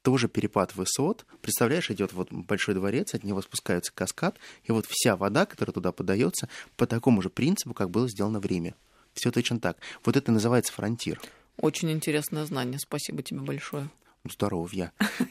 тоже 0.06 0.28
перепад 0.28 0.76
высот. 0.76 1.26
Представляешь, 1.42 1.90
идет 1.90 2.12
вот 2.12 2.30
большой 2.30 2.76
дворец, 2.76 3.12
от 3.14 3.24
него 3.24 3.42
спускается 3.42 3.90
каскад, 3.92 4.38
и 4.62 4.70
вот 4.70 4.86
вся 4.88 5.16
вода, 5.16 5.46
которая 5.46 5.72
туда 5.72 5.90
подается, 5.90 6.48
по 6.76 6.86
такому 6.86 7.22
же 7.22 7.28
принципу, 7.28 7.74
как 7.74 7.90
было 7.90 8.08
сделано 8.08 8.38
в 8.38 8.46
Риме. 8.46 8.76
Все 9.14 9.32
точно 9.32 9.58
так. 9.58 9.78
Вот 10.04 10.16
это 10.16 10.30
называется 10.30 10.72
фронтир. 10.72 11.20
Очень 11.60 11.90
интересное 11.90 12.44
знание. 12.44 12.78
Спасибо 12.78 13.24
тебе 13.24 13.40
большое 13.40 13.88
здоровья. 14.30 14.92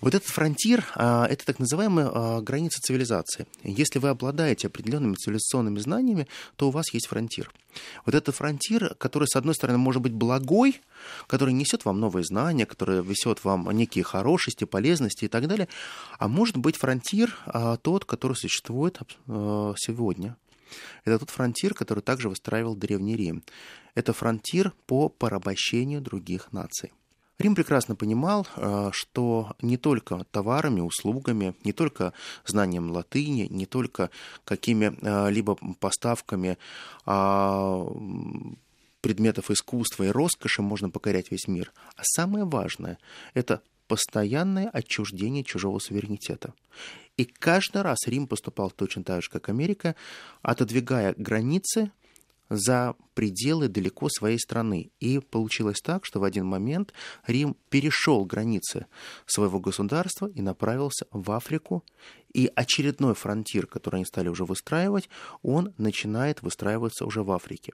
Вот 0.00 0.14
этот 0.14 0.28
фронтир 0.28 0.86
а,– 0.94 1.26
это 1.30 1.44
так 1.44 1.58
называемая 1.58 2.08
а, 2.12 2.40
граница 2.40 2.80
цивилизации. 2.80 3.46
Если 3.64 3.98
вы 3.98 4.10
обладаете 4.10 4.68
определенными 4.68 5.14
цивилизационными 5.14 5.80
знаниями, 5.80 6.28
то 6.54 6.68
у 6.68 6.70
вас 6.70 6.94
есть 6.94 7.08
фронтир. 7.08 7.50
Вот 8.06 8.14
этот 8.14 8.36
фронтир, 8.36 8.94
который, 8.94 9.26
с 9.26 9.34
одной 9.34 9.56
стороны, 9.56 9.78
может 9.78 10.00
быть 10.00 10.12
благой, 10.12 10.80
который 11.26 11.52
несет 11.52 11.84
вам 11.84 11.98
новые 11.98 12.22
знания, 12.22 12.64
который 12.64 13.04
несет 13.04 13.44
вам 13.44 13.68
некие 13.72 14.04
хорошести, 14.04 14.64
полезности 14.64 15.24
и 15.24 15.28
так 15.28 15.48
далее, 15.48 15.68
а 16.18 16.28
может 16.28 16.56
быть 16.56 16.76
фронтир 16.76 17.36
а, 17.46 17.76
тот, 17.76 18.04
который 18.04 18.36
существует 18.36 19.00
сегодня. 19.26 20.36
Это 21.04 21.18
тот 21.18 21.30
фронтир, 21.30 21.74
который 21.74 22.00
также 22.00 22.28
выстраивал 22.28 22.76
Древний 22.76 23.16
Рим. 23.16 23.42
Это 23.94 24.12
фронтир 24.12 24.72
по 24.86 25.08
порабощению 25.08 26.00
других 26.00 26.52
наций. 26.52 26.92
Рим 27.38 27.54
прекрасно 27.54 27.94
понимал, 27.94 28.48
э, 28.56 28.90
что 28.92 29.54
не 29.62 29.76
только 29.76 30.24
товарами, 30.32 30.80
услугами, 30.80 31.54
не 31.62 31.72
только 31.72 32.12
знанием 32.44 32.90
латыни, 32.90 33.46
не 33.48 33.64
только 33.64 34.10
какими-либо 34.44 35.52
э, 35.52 35.74
поставками 35.78 36.58
а, 37.06 37.86
предметов 39.00 39.50
искусства 39.52 40.04
и 40.04 40.08
роскоши 40.08 40.62
можно 40.62 40.90
покорять 40.90 41.30
весь 41.30 41.46
мир. 41.46 41.72
А 41.96 42.00
самое 42.02 42.44
важное– 42.44 42.98
это 43.34 43.62
постоянное 43.86 44.68
отчуждение 44.68 45.44
чужого 45.44 45.78
суверенитета. 45.78 46.54
И 47.16 47.24
каждый 47.24 47.82
раз 47.82 47.98
Рим 48.06 48.26
поступал 48.26 48.70
точно 48.70 49.04
так 49.04 49.22
же, 49.22 49.30
как 49.30 49.48
Америка, 49.48 49.94
отодвигая 50.42 51.14
границы 51.16 51.92
за 52.48 52.94
пределы 53.14 53.68
далеко 53.68 54.08
своей 54.08 54.38
страны. 54.38 54.90
И 55.00 55.18
получилось 55.18 55.80
так, 55.82 56.04
что 56.04 56.20
в 56.20 56.24
один 56.24 56.46
момент 56.46 56.92
Рим 57.26 57.56
перешел 57.70 58.24
границы 58.24 58.86
своего 59.26 59.60
государства 59.60 60.26
и 60.26 60.40
направился 60.40 61.06
в 61.10 61.30
Африку. 61.32 61.84
И 62.32 62.50
очередной 62.54 63.14
фронтир, 63.14 63.66
который 63.66 63.96
они 63.96 64.04
стали 64.04 64.28
уже 64.28 64.44
выстраивать, 64.44 65.08
он 65.42 65.74
начинает 65.78 66.42
выстраиваться 66.42 67.06
уже 67.06 67.22
в 67.22 67.32
Африке. 67.32 67.72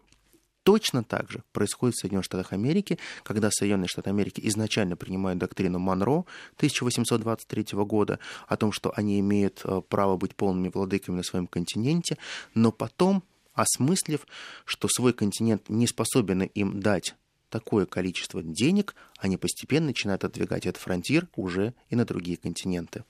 Точно 0.64 1.04
так 1.04 1.30
же 1.30 1.42
происходит 1.52 1.94
в 1.94 2.00
Соединенных 2.00 2.24
Штатах 2.24 2.54
Америки, 2.54 2.98
когда 3.22 3.50
Соединенные 3.50 3.86
Штаты 3.86 4.08
Америки 4.08 4.40
изначально 4.44 4.96
принимают 4.96 5.38
доктрину 5.38 5.78
Монро 5.78 6.24
1823 6.56 7.66
года 7.84 8.18
о 8.48 8.56
том, 8.56 8.72
что 8.72 8.90
они 8.96 9.20
имеют 9.20 9.60
э, 9.64 9.82
право 9.86 10.16
быть 10.16 10.34
полными 10.34 10.70
владыками 10.72 11.16
на 11.16 11.22
своем 11.22 11.46
континенте, 11.46 12.16
но 12.54 12.72
потом 12.72 13.22
осмыслив, 13.54 14.26
что 14.64 14.88
свой 14.88 15.12
континент 15.12 15.68
не 15.68 15.86
способен 15.86 16.42
им 16.42 16.80
дать 16.80 17.14
такое 17.48 17.86
количество 17.86 18.42
денег, 18.42 18.94
они 19.18 19.36
постепенно 19.36 19.86
начинают 19.86 20.24
отдвигать 20.24 20.66
этот 20.66 20.82
фронтир 20.82 21.28
уже 21.36 21.74
и 21.88 21.96
на 21.96 22.04
другие 22.04 22.36
континенты. 22.36 23.04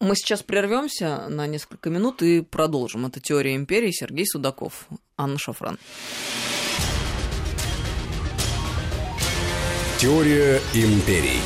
Мы 0.00 0.16
сейчас 0.16 0.42
прервемся 0.42 1.28
на 1.28 1.46
несколько 1.46 1.90
минут 1.90 2.22
и 2.22 2.40
продолжим. 2.40 3.06
Это 3.06 3.20
«Теория 3.20 3.54
империи» 3.54 3.90
Сергей 3.90 4.26
Судаков, 4.26 4.88
Анна 5.16 5.38
Шафран. 5.38 5.78
Теория 9.98 10.60
империй. 10.74 11.40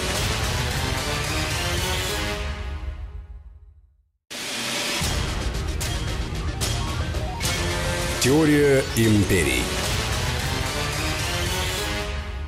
Теория 8.21 8.83
империй. 8.97 9.63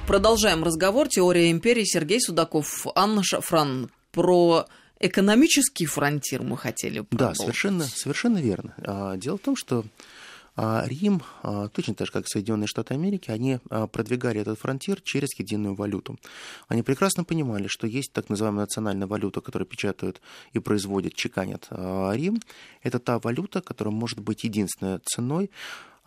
Продолжаем 0.09 0.65
разговор. 0.65 1.07
Теория 1.07 1.53
империи. 1.53 1.85
Сергей 1.85 2.21
Судаков, 2.21 2.89
Анна 2.97 3.23
Шафран. 3.23 3.89
Про 4.11 4.67
экономический 4.99 5.87
фронтир 5.87 6.43
мы 6.43 6.57
хотели 6.57 6.99
продолжить. 6.99 7.39
Да, 7.39 7.45
совершенно, 7.45 7.85
совершенно 7.85 8.39
верно. 8.39 8.75
А, 8.79 9.17
дело 9.17 9.39
в 9.39 9.43
том, 9.43 9.55
что 9.55 9.85
Рим, 10.61 11.23
а, 11.43 11.69
точно 11.69 11.95
так 11.95 12.07
же, 12.07 12.13
как 12.13 12.29
Соединенные 12.29 12.67
Штаты 12.67 12.95
Америки, 12.95 13.31
они 13.31 13.61
а, 13.71 13.87
продвигали 13.87 14.41
этот 14.41 14.59
фронтир 14.59 15.01
через 15.01 15.29
единую 15.39 15.75
валюту. 15.75 16.19
Они 16.69 16.83
прекрасно 16.83 17.25
понимали, 17.25 17.67
что 17.67 17.87
есть 17.87 18.13
так 18.13 18.29
называемая 18.29 18.63
национальная 18.63 19.07
валюта, 19.07 19.41
которую 19.41 19.67
печатают 19.67 20.21
и 20.53 20.59
производят, 20.59 21.15
чеканят 21.15 21.69
Рим. 21.71 22.41
Это 22.83 22.99
та 22.99 23.19
валюта, 23.19 23.63
которая 23.63 23.95
может 23.95 24.21
быть 24.21 24.45
единственной 24.45 24.99
ценой, 24.99 25.51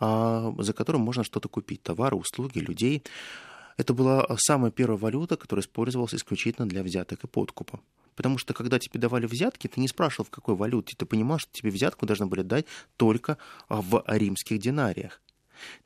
за 0.00 0.72
которую 0.76 1.02
можно 1.02 1.24
что-то 1.24 1.48
купить, 1.48 1.82
товары, 1.82 2.16
услуги, 2.16 2.58
людей. 2.58 3.02
Это 3.76 3.92
была 3.92 4.26
самая 4.38 4.70
первая 4.70 4.98
валюта, 4.98 5.36
которая 5.36 5.62
использовалась 5.62 6.14
исключительно 6.14 6.68
для 6.68 6.82
взяток 6.82 7.24
и 7.24 7.26
подкупа. 7.26 7.80
Потому 8.14 8.38
что 8.38 8.54
когда 8.54 8.78
тебе 8.78 9.00
давали 9.00 9.26
взятки, 9.26 9.68
ты 9.68 9.80
не 9.80 9.88
спрашивал, 9.88 10.26
в 10.26 10.30
какой 10.30 10.54
валюте. 10.54 10.94
Ты 10.96 11.06
понимал, 11.06 11.38
что 11.38 11.50
тебе 11.52 11.70
взятку 11.70 12.06
должны 12.06 12.26
были 12.26 12.42
дать 12.42 12.66
только 12.96 13.38
в 13.68 14.04
римских 14.06 14.58
динариях. 14.58 15.20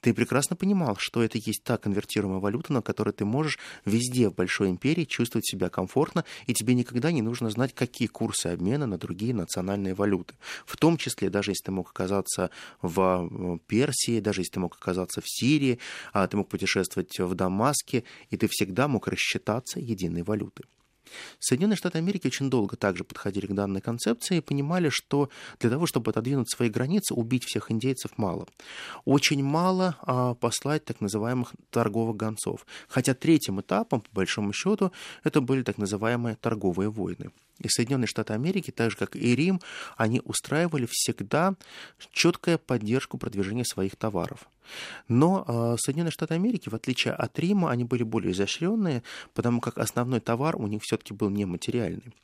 Ты 0.01 0.15
прекрасно 0.15 0.57
понимал, 0.57 0.97
что 0.99 1.23
это 1.23 1.39
есть 1.39 1.63
та 1.63 1.77
конвертируемая 1.77 2.41
валюта, 2.41 2.73
на 2.73 2.83
которой 2.83 3.13
ты 3.13 3.25
можешь 3.25 3.59
везде 3.85 4.29
в 4.29 4.35
большой 4.35 4.71
империи 4.71 5.05
чувствовать 5.05 5.47
себя 5.47 5.69
комфортно, 5.69 6.25
и 6.47 6.55
тебе 6.55 6.75
никогда 6.75 7.13
не 7.13 7.23
нужно 7.23 7.51
знать, 7.51 7.75
какие 7.75 8.09
курсы 8.09 8.47
обмена 8.47 8.87
на 8.87 8.99
другие 8.99 9.35
национальные 9.35 9.95
валюты. 9.95 10.35
В 10.65 10.77
том 10.77 10.97
числе, 10.97 11.29
даже 11.31 11.51
если 11.51 11.65
ты 11.65 11.71
мог 11.71 11.91
оказаться 11.91 12.51
в 12.81 13.59
Персии, 13.67 14.21
даже 14.21 14.41
если 14.41 14.53
ты 14.53 14.61
мог 14.61 14.75
оказаться 14.75 15.21
в 15.21 15.29
Сирии, 15.29 15.79
а 16.13 16.27
ты 16.27 16.39
мог 16.39 16.49
путешествовать 16.49 17.19
в 17.19 17.35
Дамаске, 17.35 18.05
и 18.31 18.37
ты 18.37 18.49
всегда 18.51 18.89
мог 18.89 19.07
рассчитаться 19.07 19.79
единой 19.81 20.23
валютой. 20.23 20.65
Соединенные 21.39 21.77
Штаты 21.77 21.99
Америки 21.99 22.27
очень 22.27 22.51
долго 22.51 22.77
также 22.77 23.05
подходили 23.05 23.47
к 23.47 23.55
данной 23.55 23.81
концепции 23.81 24.39
и 24.39 24.41
понимали, 24.41 24.89
что 24.89 25.31
для 25.61 25.71
того, 25.71 25.87
чтобы 25.87 26.11
отодвинуть 26.11 26.51
свои 26.51 26.69
границы, 26.69 27.15
убить 27.15 27.45
всех 27.45 27.71
индейцев 27.71 28.13
мало. 28.17 28.47
Очень 29.05 29.43
мало 29.43 29.97
а, 30.03 30.35
послать 30.35 30.85
так 30.85 31.01
называемых 31.01 31.53
торговых 31.71 32.17
гонцов. 32.17 32.67
Хотя 32.89 33.15
третьим 33.15 33.61
этапом, 33.61 34.01
по 34.01 34.09
большому 34.13 34.53
счету, 34.53 34.93
это 35.25 35.41
были 35.41 35.63
так 35.63 35.79
называемые 35.79 36.37
торговые 36.37 36.91
войны. 36.91 37.31
И 37.59 37.69
Соединенные 37.69 38.07
Штаты 38.07 38.35
Америки, 38.35 38.71
так 38.71 38.91
же 38.91 38.97
как 38.97 39.17
и 39.17 39.35
Рим, 39.35 39.61
они 39.97 40.21
устраивали 40.25 40.87
всегда 40.91 41.55
четкую 42.13 42.59
поддержку 42.59 43.19
продвижения 43.19 43.65
своих 43.65 43.97
товаров. 43.97 44.49
Но 45.09 45.45
э, 45.47 45.77
Соединенные 45.79 46.13
Штаты 46.13 46.35
Америки, 46.35 46.69
в 46.69 46.75
отличие 46.75 47.15
от 47.15 47.39
Рима, 47.39 47.71
они 47.71 47.85
были 47.85 48.03
более 48.03 48.33
изощренные, 48.33 49.03
потому 49.35 49.61
как 49.61 49.79
основной 49.79 50.21
товар 50.21 50.57
у 50.57 50.67
них 50.67 50.83
все-таки 50.99 51.15
был 51.15 51.31
нематериальный. 51.31 52.15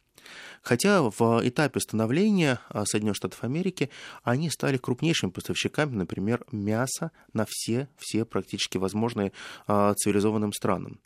Хотя 0.62 1.02
в 1.02 1.40
этапе 1.46 1.80
становления 1.80 2.60
а, 2.68 2.84
Соединенных 2.86 3.16
Штатов 3.16 3.44
Америки 3.44 3.90
они 4.22 4.50
стали 4.50 4.76
крупнейшими 4.76 5.30
поставщиками, 5.30 5.94
например, 5.94 6.44
мяса 6.52 7.10
на 7.32 7.46
все, 7.48 7.88
все 7.98 8.24
практически 8.24 8.78
возможные 8.78 9.32
а, 9.66 9.94
цивилизованным 9.94 10.52
странам. 10.52 10.98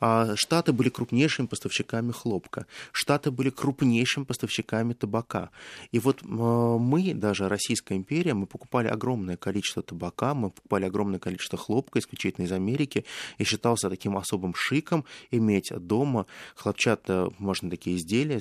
А, 0.00 0.34
Штаты 0.36 0.72
были 0.72 0.88
крупнейшими 0.88 1.46
поставщиками 1.46 2.12
хлопка. 2.12 2.66
Штаты 2.92 3.30
были 3.30 3.50
крупнейшими 3.50 4.24
поставщиками 4.24 4.92
табака. 4.92 5.50
И 5.90 5.98
вот 5.98 6.22
мы, 6.22 7.14
даже 7.14 7.48
Российская 7.48 7.96
империя, 7.96 8.34
мы 8.34 8.46
покупали 8.46 8.88
огромное 8.88 9.36
количество 9.36 9.82
табака, 9.82 10.34
мы 10.34 10.50
покупали 10.50 10.84
огромное 10.84 11.18
количество 11.18 11.58
хлопка 11.58 11.98
исключительно 11.98 12.44
из 12.44 12.52
Америки, 12.52 13.04
и 13.38 13.44
считался 13.44 13.90
таким 13.90 14.16
особым 14.16 14.54
шиком 14.54 15.04
иметь 15.30 15.70
дома 15.76 16.26
хлопчатые, 16.54 17.30
можно 17.38 17.70
такие 17.70 17.96
изделия, 17.96 18.40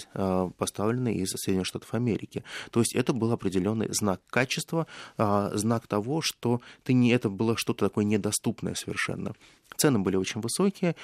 поставленные 0.57 1.15
из 1.15 1.29
Соединенных 1.29 1.67
Штатов 1.67 1.93
Америки. 1.93 2.43
То 2.71 2.79
есть 2.79 2.95
это 2.95 3.13
был 3.13 3.31
определенный 3.31 3.87
знак 3.91 4.21
качества, 4.29 4.87
а, 5.17 5.51
знак 5.55 5.87
того, 5.87 6.21
что 6.21 6.61
ты 6.83 6.93
не, 6.93 7.11
это 7.11 7.29
было 7.29 7.55
что-то 7.57 7.85
такое 7.87 8.05
недоступное 8.05 8.75
совершенно. 8.75 9.33
Цены 9.77 9.99
были 9.99 10.15
очень 10.15 10.41
высокие, 10.41 10.95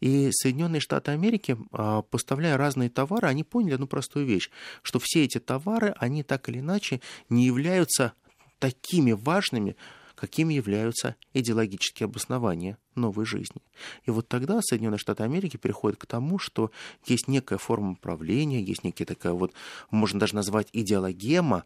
и 0.00 0.30
Соединенные 0.32 0.80
Штаты 0.80 1.12
Америки, 1.12 1.56
а, 1.70 2.02
поставляя 2.02 2.56
разные 2.56 2.90
товары, 2.90 3.28
они 3.28 3.44
поняли 3.44 3.74
одну 3.74 3.86
простую 3.86 4.26
вещь, 4.26 4.50
что 4.82 4.98
все 5.00 5.24
эти 5.24 5.38
товары, 5.38 5.94
они 5.98 6.22
так 6.22 6.48
или 6.48 6.58
иначе 6.58 7.00
не 7.28 7.46
являются 7.46 8.12
такими 8.58 9.12
важными, 9.12 9.76
какими 10.22 10.54
являются 10.54 11.16
идеологические 11.34 12.04
обоснования 12.04 12.78
новой 12.94 13.24
жизни. 13.26 13.60
И 14.04 14.12
вот 14.12 14.28
тогда 14.28 14.60
Соединенные 14.62 14.98
Штаты 14.98 15.24
Америки 15.24 15.56
переходят 15.56 15.98
к 15.98 16.06
тому, 16.06 16.38
что 16.38 16.70
есть 17.04 17.26
некая 17.26 17.58
форма 17.58 17.94
управления, 17.94 18.62
есть 18.62 18.84
некая 18.84 19.04
такая 19.04 19.32
вот, 19.32 19.52
можно 19.90 20.20
даже 20.20 20.36
назвать 20.36 20.68
идеологема. 20.72 21.64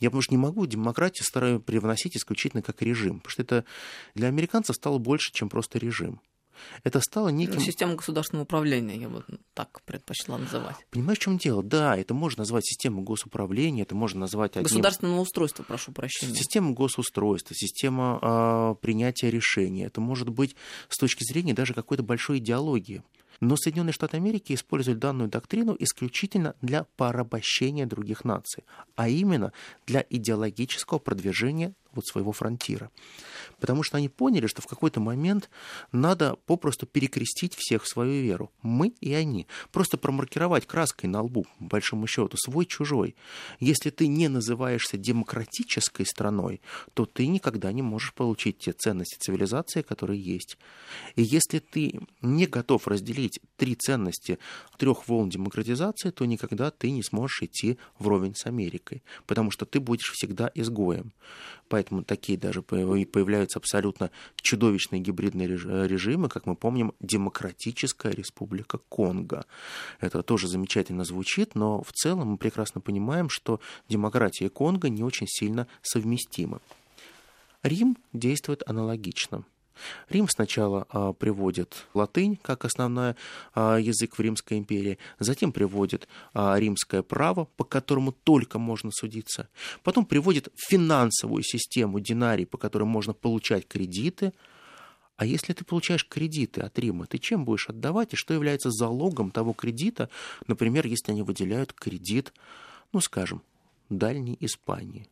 Я 0.00 0.10
потому 0.10 0.22
что 0.22 0.34
не 0.34 0.38
могу 0.38 0.66
демократию 0.66 1.24
стараюсь 1.24 1.62
привносить 1.62 2.16
исключительно 2.16 2.60
как 2.60 2.82
режим, 2.82 3.20
потому 3.20 3.30
что 3.30 3.42
это 3.42 3.64
для 4.16 4.26
американцев 4.26 4.74
стало 4.74 4.98
больше, 4.98 5.32
чем 5.32 5.48
просто 5.48 5.78
режим 5.78 6.20
это 6.84 7.00
стало 7.00 7.28
неким... 7.28 7.60
Система 7.60 7.94
государственного 7.94 8.44
управления, 8.44 8.96
я 8.96 9.08
бы 9.08 9.24
так 9.54 9.82
предпочла 9.82 10.38
называть. 10.38 10.76
Понимаешь, 10.90 11.18
в 11.18 11.22
чем 11.22 11.38
дело? 11.38 11.62
Да, 11.62 11.96
это 11.96 12.14
можно 12.14 12.42
назвать 12.42 12.66
системой 12.66 13.04
госуправления, 13.04 13.82
это 13.82 13.94
можно 13.94 14.20
назвать... 14.20 14.52
Одним... 14.52 14.64
Государственного 14.64 15.20
устройства, 15.20 15.62
прошу 15.62 15.92
прощения. 15.92 16.34
Система 16.34 16.72
госустройства, 16.72 17.54
система 17.56 18.18
э, 18.20 18.74
принятия 18.80 19.30
решений. 19.30 19.82
Это 19.82 20.00
может 20.00 20.28
быть 20.28 20.56
с 20.88 20.98
точки 20.98 21.24
зрения 21.24 21.54
даже 21.54 21.74
какой-то 21.74 22.02
большой 22.02 22.38
идеологии. 22.38 23.02
Но 23.40 23.56
Соединенные 23.56 23.92
Штаты 23.92 24.18
Америки 24.18 24.52
используют 24.52 25.00
данную 25.00 25.28
доктрину 25.28 25.74
исключительно 25.78 26.54
для 26.62 26.84
порабощения 26.96 27.86
других 27.86 28.24
наций, 28.24 28.62
а 28.94 29.08
именно 29.08 29.52
для 29.84 30.06
идеологического 30.08 30.98
продвижения 30.98 31.74
вот 31.94 32.06
своего 32.06 32.32
фронтира. 32.32 32.90
Потому 33.60 33.82
что 33.82 33.96
они 33.96 34.08
поняли, 34.08 34.46
что 34.46 34.62
в 34.62 34.66
какой-то 34.66 35.00
момент 35.00 35.50
надо 35.92 36.36
попросту 36.46 36.86
перекрестить 36.86 37.54
всех 37.56 37.84
в 37.84 37.88
свою 37.88 38.22
веру. 38.22 38.50
Мы 38.62 38.88
и 39.00 39.12
они. 39.12 39.46
Просто 39.70 39.98
промаркировать 39.98 40.66
краской 40.66 41.08
на 41.08 41.22
лбу, 41.22 41.44
по 41.58 41.64
большому 41.64 42.06
счету, 42.06 42.36
свой-чужой. 42.36 43.14
Если 43.60 43.90
ты 43.90 44.06
не 44.06 44.28
называешься 44.28 44.96
демократической 44.96 46.04
страной, 46.04 46.60
то 46.94 47.06
ты 47.06 47.26
никогда 47.26 47.72
не 47.72 47.82
можешь 47.82 48.14
получить 48.14 48.58
те 48.58 48.72
ценности 48.72 49.16
цивилизации, 49.18 49.82
которые 49.82 50.20
есть. 50.20 50.58
И 51.16 51.22
если 51.22 51.58
ты 51.58 52.00
не 52.20 52.46
готов 52.46 52.88
разделить 52.88 53.40
три 53.56 53.74
ценности 53.74 54.38
трех 54.78 55.08
волн 55.08 55.28
демократизации, 55.28 56.10
то 56.10 56.24
никогда 56.24 56.70
ты 56.70 56.90
не 56.90 57.02
сможешь 57.02 57.42
идти 57.42 57.78
вровень 57.98 58.34
с 58.34 58.46
Америкой, 58.46 59.02
потому 59.26 59.50
что 59.50 59.66
ты 59.66 59.80
будешь 59.80 60.10
всегда 60.12 60.50
изгоем. 60.54 61.12
Поэтому 61.68 61.81
такие 62.06 62.38
даже 62.38 62.62
появляются 62.62 63.58
абсолютно 63.58 64.10
чудовищные 64.36 65.00
гибридные 65.00 65.48
режимы, 65.48 66.28
как 66.28 66.46
мы 66.46 66.56
помним, 66.56 66.92
Демократическая 67.00 68.12
Республика 68.12 68.78
Конго. 68.88 69.44
Это 70.00 70.22
тоже 70.22 70.48
замечательно 70.48 71.04
звучит, 71.04 71.54
но 71.54 71.82
в 71.82 71.92
целом 71.92 72.28
мы 72.28 72.36
прекрасно 72.36 72.80
понимаем, 72.80 73.28
что 73.28 73.60
демократия 73.88 74.46
и 74.46 74.48
Конго 74.48 74.88
не 74.88 75.02
очень 75.02 75.26
сильно 75.28 75.66
совместимы. 75.82 76.60
Рим 77.62 77.96
действует 78.12 78.62
аналогично. 78.66 79.44
Рим 80.08 80.28
сначала 80.28 80.86
а, 80.90 81.12
приводит 81.12 81.86
латынь 81.94 82.36
как 82.36 82.64
основной 82.64 83.14
а, 83.54 83.76
язык 83.76 84.16
в 84.16 84.20
Римской 84.20 84.58
империи, 84.58 84.98
затем 85.18 85.52
приводит 85.52 86.08
а, 86.34 86.58
римское 86.58 87.02
право, 87.02 87.46
по 87.56 87.64
которому 87.64 88.12
только 88.12 88.58
можно 88.58 88.90
судиться, 88.92 89.48
потом 89.82 90.06
приводит 90.06 90.48
финансовую 90.56 91.42
систему 91.42 92.00
динарий, 92.00 92.46
по 92.46 92.58
которой 92.58 92.84
можно 92.84 93.12
получать 93.12 93.66
кредиты. 93.66 94.32
А 95.16 95.26
если 95.26 95.52
ты 95.52 95.64
получаешь 95.64 96.06
кредиты 96.08 96.62
от 96.62 96.78
Рима, 96.78 97.06
ты 97.06 97.18
чем 97.18 97.44
будешь 97.44 97.68
отдавать 97.68 98.14
и 98.14 98.16
что 98.16 98.34
является 98.34 98.70
залогом 98.70 99.30
того 99.30 99.52
кредита, 99.52 100.08
например, 100.46 100.86
если 100.86 101.12
они 101.12 101.22
выделяют 101.22 101.72
кредит, 101.72 102.32
ну, 102.92 103.00
скажем, 103.00 103.42
Дальней 103.88 104.36
Испании? 104.40 105.11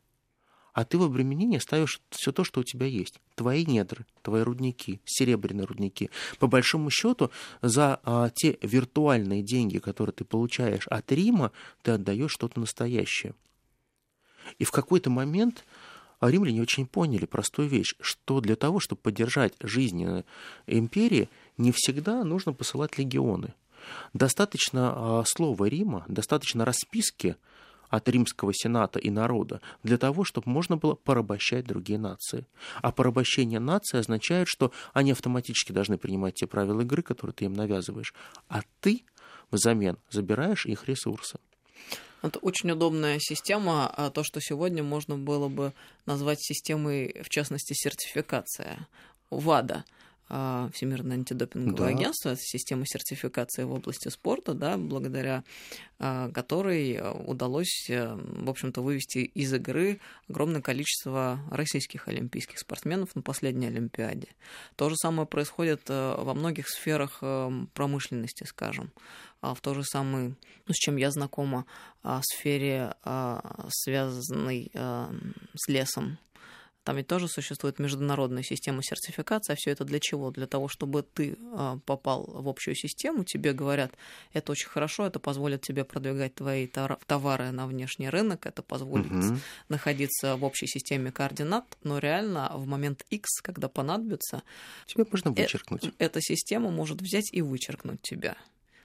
А 0.73 0.85
ты 0.85 0.99
в 0.99 1.03
обременение 1.03 1.61
ставишь 1.61 2.01
все 2.11 2.33
то, 2.33 2.45
что 2.45 2.61
у 2.61 2.65
тебя 2.65 2.87
есть. 2.87 3.21
Твои 3.35 3.65
недры, 3.65 4.07
твои 4.23 4.43
рудники, 4.43 5.01
серебряные 5.05 5.67
рудники. 5.67 6.11
По 6.39 6.47
большому 6.47 6.91
счету, 6.91 7.31
за 7.63 8.01
а, 8.05 8.31
те 8.31 8.59
виртуальные 8.63 9.43
деньги, 9.43 9.79
которые 9.79 10.13
ты 10.13 10.25
получаешь 10.25 10.87
от 10.89 11.11
Рима, 11.13 11.53
ты 11.83 11.93
отдаешь 11.93 12.33
что-то 12.33 12.61
настоящее. 12.61 13.35
И 14.59 14.65
в 14.65 14.71
какой-то 14.71 15.11
момент 15.11 15.65
римляне 16.21 16.63
очень 16.63 16.87
поняли 16.87 17.25
простую 17.25 17.69
вещь, 17.69 17.95
что 18.01 18.41
для 18.41 18.57
того, 18.57 18.81
чтобы 18.81 19.01
поддержать 19.01 19.55
жизнь 19.61 20.25
империи, 20.67 21.29
не 21.57 21.73
всегда 21.73 22.25
нужно 22.25 22.53
посылать 22.53 22.99
легионы. 22.99 23.55
Достаточно 24.13 24.93
а, 24.95 25.25
слова 25.27 25.65
Рима, 25.65 26.05
достаточно 26.09 26.65
расписки, 26.65 27.37
от 27.91 28.09
римского 28.09 28.55
сената 28.55 28.99
и 28.99 29.11
народа 29.11 29.61
для 29.83 29.99
того, 29.99 30.25
чтобы 30.25 30.51
можно 30.51 30.77
было 30.77 30.95
порабощать 30.95 31.67
другие 31.67 31.99
нации. 31.99 32.47
А 32.81 32.93
порабощение 32.93 33.61
нации 33.61 33.99
означает, 33.99 34.49
что 34.49 34.73
они 34.95 35.13
автоматически 35.13 35.73
должны 35.73 35.99
принимать 35.99 36.37
те 36.37 36.47
правила 36.47 36.81
игры, 36.81 37.03
которые 37.03 37.35
ты 37.35 37.45
им 37.45 37.53
навязываешь, 37.53 38.15
а 38.49 38.63
ты 38.81 39.05
взамен 39.51 39.99
забираешь 40.09 40.65
их 40.67 40.89
ресурсы. 40.89 41.39
Это 42.23 42.39
очень 42.41 42.71
удобная 42.71 43.19
система, 43.19 43.89
а 43.89 44.11
то, 44.11 44.23
что 44.23 44.41
сегодня 44.41 44.83
можно 44.83 45.17
было 45.17 45.49
бы 45.49 45.73
назвать 46.07 46.41
системой, 46.41 47.23
в 47.23 47.31
частности, 47.31 47.73
сертификация 47.75 48.87
ВАДА. 49.31 49.85
А, 50.33 50.71
Всемирное 50.73 51.17
антидопинговое 51.17 51.89
да. 51.91 51.97
агентство, 51.99 52.37
система 52.39 52.85
сертификации 52.87 53.65
в 53.65 53.73
области 53.73 54.09
спорта, 54.11 54.55
да, 54.55 54.77
благодаря 54.77 55.43
а, 55.99 56.31
которой 56.31 56.95
а, 56.95 57.13
удалось, 57.13 57.91
э, 57.91 58.15
в 58.15 58.49
общем-то, 58.49 58.81
вывести 58.81 59.19
из 59.19 59.53
игры 59.53 59.99
огромное 60.29 60.63
количество 60.63 61.41
российских 61.51 62.07
олимпийских 62.07 62.61
спортсменов 62.61 63.17
на 63.17 63.23
последней 63.23 63.67
Олимпиаде. 63.67 64.29
То 64.77 64.89
же 64.89 64.95
самое 64.95 65.27
происходит 65.27 65.83
э, 65.89 66.15
во 66.17 66.33
многих 66.35 66.69
сферах 66.69 67.19
э, 67.23 67.51
промышленности, 67.75 68.45
скажем. 68.45 68.93
В 69.43 69.57
то 69.61 69.75
же 69.75 69.83
самое, 69.83 70.37
ну, 70.67 70.75
с 70.75 70.77
чем 70.77 70.97
я 70.97 71.11
знакома, 71.11 71.65
в 72.03 72.21
сфере, 72.23 72.93
связанной 73.71 74.71
с 74.75 75.67
лесом, 75.67 76.19
там 76.85 76.97
ведь 76.97 77.07
тоже 77.07 77.29
существует 77.29 77.79
международная 77.79 78.43
система 78.43 78.83
сертификации. 78.83 79.53
А 79.53 79.57
все 79.57 79.71
это 79.71 79.85
для 79.85 80.01
чего? 80.01 80.31
Для 80.31 80.47
того, 80.47 80.69
чтобы 80.69 81.03
ты 81.03 81.37
а, 81.55 81.79
попал 81.85 82.25
в 82.25 82.49
общую 82.49 82.75
систему, 82.75 83.25
тебе 83.25 83.53
говорят, 83.53 83.93
это 84.33 84.53
очень 84.53 84.69
хорошо, 84.69 85.07
это 85.07 85.19
позволит 85.19 85.61
тебе 85.61 85.85
продвигать 85.85 86.35
твои 86.35 86.67
товары 86.67 87.51
на 87.51 87.67
внешний 87.67 88.09
рынок, 88.09 88.47
это 88.47 88.63
позволит 88.63 89.11
угу. 89.13 89.39
находиться 89.69 90.37
в 90.37 90.45
общей 90.45 90.67
системе 90.67 91.13
координат, 91.13 91.77
но 91.83 91.99
реально 91.99 92.51
в 92.55 92.67
момент 92.67 93.05
X, 93.11 93.41
когда 93.43 93.69
понадобится, 93.69 94.43
тебе 94.87 95.05
можно 95.11 95.31
э, 95.31 95.43
вычеркнуть. 95.43 95.85
Э- 95.85 95.91
эта 95.99 96.21
система 96.23 96.71
может 96.71 97.03
взять 97.03 97.33
и 97.33 97.43
вычеркнуть 97.43 98.01
тебя 98.03 98.37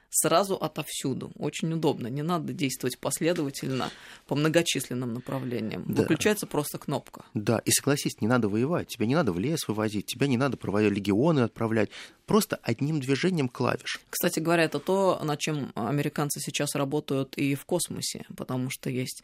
сразу 0.10 0.56
отовсюду. 0.56 1.32
Очень 1.38 1.74
удобно. 1.74 2.08
Не 2.08 2.22
надо 2.22 2.54
действовать 2.54 2.98
последовательно 2.98 3.90
по 4.28 4.36
многочисленным 4.36 5.14
направлениям. 5.14 5.84
Да. 5.88 6.02
Выключается 6.02 6.48
просто 6.48 6.78
кнопка. 6.78 7.26
Да, 7.34 7.60
и 7.60 7.72
согласись, 7.72 8.22
не 8.22 8.28
надо 8.28 8.50
воевать. 8.50 8.88
Тебя 8.88 9.06
не 9.06 9.16
надо 9.16 9.32
в 9.32 9.40
лес 9.40 9.68
вывозить, 9.68 10.06
тебя 10.06 10.28
не 10.28 10.38
надо 10.38 10.58
проводить 10.58 10.92
легионы 10.92 11.42
отправлять. 11.42 11.90
Просто 12.26 12.60
одним 12.64 13.00
движением 13.00 13.50
клавиш. 13.50 14.00
Кстати 14.10 14.40
говоря, 14.40 14.64
это 14.64 14.80
то, 14.80 15.20
над 15.24 15.40
чем 15.40 15.72
американцы 15.76 16.40
сейчас 16.40 16.76
работают 16.76 17.38
и 17.38 17.56
в 17.56 17.66
космосе, 17.66 18.26
потому 18.36 18.70
что 18.70 18.90
есть 18.90 19.24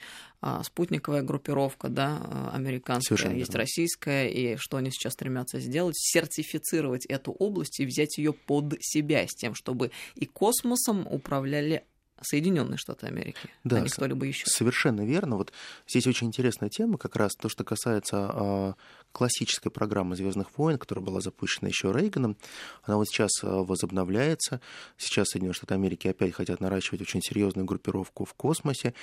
спутниковая 0.64 1.22
группировка, 1.22 1.90
да, 1.90 2.20
а, 2.24 2.52
американская, 2.54 3.18
Совершенно 3.18 3.38
есть 3.38 3.52
верно. 3.52 3.60
российская, 3.60 4.28
и 4.28 4.56
что 4.58 4.78
они 4.78 4.92
сейчас 4.92 5.14
стремятся 5.14 5.60
сделать? 5.60 5.96
Сертифицировать 5.98 7.06
эту 7.06 7.32
область 7.32 7.80
и 7.80 7.86
взять 7.86 8.18
ее 8.18 8.34
под 8.34 8.76
себя 8.80 9.28
с 9.28 9.36
тем, 9.36 9.54
чтобы 9.54 9.92
и 10.16 10.26
космос 10.26 10.72
космосом 10.72 11.08
управляли 11.08 11.84
Соединенные 12.22 12.78
Штаты 12.78 13.08
Америки, 13.08 13.50
да, 13.64 13.78
а 13.78 13.80
не 13.82 13.90
кто-либо 13.90 14.26
еще. 14.26 14.46
Совершенно 14.48 15.06
верно. 15.06 15.38
Вот 15.38 15.52
здесь 15.88 16.08
очень 16.08 16.28
интересная 16.28 16.70
тема, 16.70 16.98
как 16.98 17.16
раз 17.16 17.34
то, 17.34 17.50
что 17.50 17.64
касается 17.64 18.32
э, 18.34 18.74
классической 19.12 19.72
программы 19.72 20.16
Звездных 20.16 20.58
войн, 20.58 20.78
которая 20.78 21.04
была 21.04 21.22
запущена 21.22 21.68
еще 21.68 21.92
Рейганом. 21.92 22.38
Она 22.84 22.98
вот 22.98 23.08
сейчас 23.08 23.32
а, 23.44 23.64
возобновляется. 23.64 24.62
Сейчас 24.98 25.30
Соединенные 25.30 25.56
Штаты 25.56 25.74
Америки 25.74 26.08
опять 26.08 26.34
хотят 26.34 26.60
наращивать 26.60 27.02
очень 27.02 27.22
серьезную 27.22 27.66
группировку 27.66 28.26
в 28.26 28.34
космосе, 28.34 28.94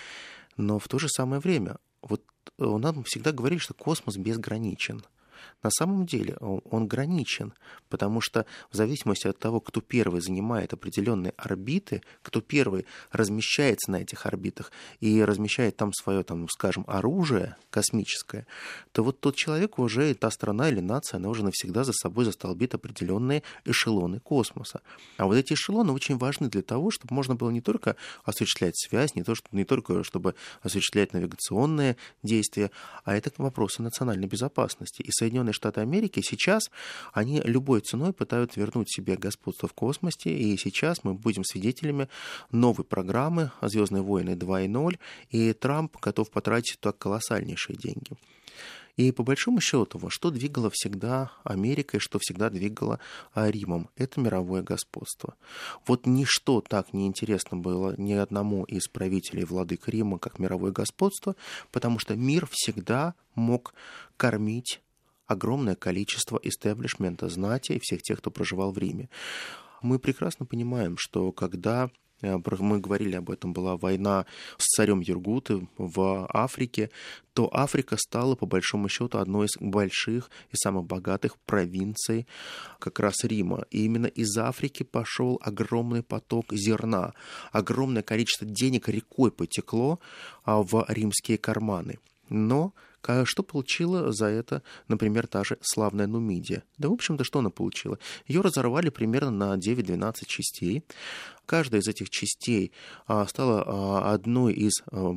но 0.56 0.78
в 0.78 0.88
то 0.88 0.98
же 0.98 1.08
самое 1.08 1.40
время 1.40 1.76
вот 2.02 2.22
э, 2.58 2.64
нам 2.64 3.04
всегда 3.04 3.32
говорили, 3.32 3.58
что 3.58 3.74
космос 3.74 4.16
безграничен. 4.16 5.02
На 5.62 5.70
самом 5.70 6.06
деле 6.06 6.36
он 6.36 6.86
граничен, 6.86 7.52
потому 7.88 8.20
что 8.20 8.46
в 8.70 8.76
зависимости 8.76 9.26
от 9.26 9.38
того, 9.38 9.60
кто 9.60 9.80
первый 9.80 10.20
занимает 10.20 10.72
определенные 10.72 11.32
орбиты, 11.36 12.02
кто 12.22 12.40
первый 12.40 12.86
размещается 13.10 13.90
на 13.90 13.96
этих 13.96 14.26
орбитах 14.26 14.72
и 15.00 15.22
размещает 15.22 15.76
там 15.76 15.92
свое, 15.92 16.22
там, 16.22 16.48
скажем, 16.48 16.84
оружие 16.86 17.56
космическое, 17.70 18.46
то 18.92 19.02
вот 19.02 19.20
тот 19.20 19.36
человек 19.36 19.78
уже, 19.78 20.14
та 20.14 20.30
страна 20.30 20.68
или 20.68 20.80
нация, 20.80 21.18
она 21.18 21.28
уже 21.28 21.44
навсегда 21.44 21.84
за 21.84 21.92
собой 21.92 22.24
застолбит 22.24 22.74
определенные 22.74 23.42
эшелоны 23.64 24.20
космоса. 24.20 24.80
А 25.16 25.26
вот 25.26 25.36
эти 25.36 25.54
эшелоны 25.54 25.92
очень 25.92 26.18
важны 26.18 26.48
для 26.48 26.62
того, 26.62 26.90
чтобы 26.90 27.14
можно 27.14 27.34
было 27.34 27.50
не 27.50 27.60
только 27.60 27.96
осуществлять 28.24 28.76
связь, 28.76 29.14
не, 29.14 29.22
то, 29.22 29.34
что, 29.34 29.48
не 29.52 29.64
только 29.64 30.04
чтобы 30.04 30.34
осуществлять 30.62 31.12
навигационные 31.12 31.96
действия, 32.22 32.70
а 33.04 33.14
это 33.14 33.30
вопросы 33.38 33.82
национальной 33.82 34.26
безопасности. 34.26 35.02
И 35.02 35.10
Соединенные 35.28 35.52
Штаты 35.52 35.82
Америки 35.82 36.22
сейчас, 36.24 36.70
они 37.12 37.42
любой 37.44 37.80
ценой 37.80 38.14
пытаются 38.14 38.58
вернуть 38.58 38.90
себе 38.90 39.16
господство 39.16 39.68
в 39.68 39.74
космосе, 39.74 40.30
и 40.30 40.56
сейчас 40.56 41.04
мы 41.04 41.12
будем 41.12 41.44
свидетелями 41.44 42.08
новой 42.50 42.84
программы 42.84 43.50
«Звездные 43.60 44.02
войны 44.02 44.30
2.0», 44.30 44.98
и 45.28 45.52
Трамп 45.52 45.96
готов 46.00 46.30
потратить 46.30 46.80
туда 46.80 46.92
колоссальнейшие 46.92 47.76
деньги. 47.76 48.12
И 48.96 49.12
по 49.12 49.22
большому 49.22 49.60
счету, 49.60 50.00
что 50.08 50.30
двигало 50.30 50.70
всегда 50.72 51.30
Америкой, 51.44 52.00
что 52.00 52.18
всегда 52.18 52.48
двигало 52.48 52.98
Римом, 53.34 53.90
это 53.96 54.18
мировое 54.18 54.62
господство. 54.62 55.34
Вот 55.86 56.06
ничто 56.06 56.62
так 56.62 56.92
не 56.94 57.06
интересно 57.06 57.58
было 57.58 57.94
ни 57.98 58.14
одному 58.14 58.64
из 58.64 58.88
правителей 58.88 59.44
владык 59.44 59.88
Рима, 59.88 60.18
как 60.18 60.38
мировое 60.38 60.72
господство, 60.72 61.36
потому 61.70 61.98
что 62.00 62.16
мир 62.16 62.48
всегда 62.50 63.14
мог 63.36 63.72
кормить 64.16 64.80
огромное 65.28 65.76
количество 65.76 66.40
истеблишмента, 66.42 67.28
знати 67.28 67.72
и 67.72 67.80
всех 67.80 68.02
тех, 68.02 68.18
кто 68.18 68.30
проживал 68.30 68.72
в 68.72 68.78
Риме. 68.78 69.08
Мы 69.82 70.00
прекрасно 70.00 70.46
понимаем, 70.46 70.96
что 70.98 71.30
когда 71.30 71.90
э, 72.22 72.36
мы 72.58 72.80
говорили 72.80 73.14
об 73.14 73.30
этом, 73.30 73.52
была 73.52 73.76
война 73.76 74.26
с 74.56 74.64
царем 74.74 75.00
Юргуты 75.00 75.68
в 75.76 76.26
Африке, 76.32 76.90
то 77.34 77.48
Африка 77.52 77.96
стала, 77.96 78.34
по 78.34 78.46
большому 78.46 78.88
счету, 78.88 79.18
одной 79.18 79.46
из 79.46 79.56
больших 79.60 80.30
и 80.50 80.56
самых 80.56 80.86
богатых 80.86 81.36
провинций 81.46 82.26
как 82.80 82.98
раз 82.98 83.22
Рима. 83.22 83.66
И 83.70 83.84
именно 83.84 84.06
из 84.06 84.36
Африки 84.36 84.82
пошел 84.82 85.38
огромный 85.42 86.02
поток 86.02 86.52
зерна, 86.52 87.12
огромное 87.52 88.02
количество 88.02 88.46
денег 88.46 88.88
рекой 88.88 89.30
потекло 89.30 90.00
а, 90.44 90.62
в 90.62 90.84
римские 90.88 91.38
карманы. 91.38 91.98
Но 92.30 92.74
что 93.24 93.42
получила 93.42 94.12
за 94.12 94.26
это, 94.26 94.62
например, 94.88 95.26
та 95.26 95.44
же 95.44 95.58
славная 95.60 96.06
Нумидия? 96.06 96.64
Да, 96.78 96.88
в 96.88 96.92
общем-то, 96.92 97.24
что 97.24 97.38
она 97.38 97.50
получила? 97.50 97.98
Ее 98.26 98.40
разорвали 98.40 98.90
примерно 98.90 99.30
на 99.30 99.56
9-12 99.56 100.24
частей. 100.26 100.84
Каждая 101.46 101.80
из 101.80 101.88
этих 101.88 102.10
частей 102.10 102.72
а, 103.06 103.26
стала 103.26 103.64
а, 103.66 104.12
одной 104.12 104.52
из 104.52 104.82
а, 104.90 105.14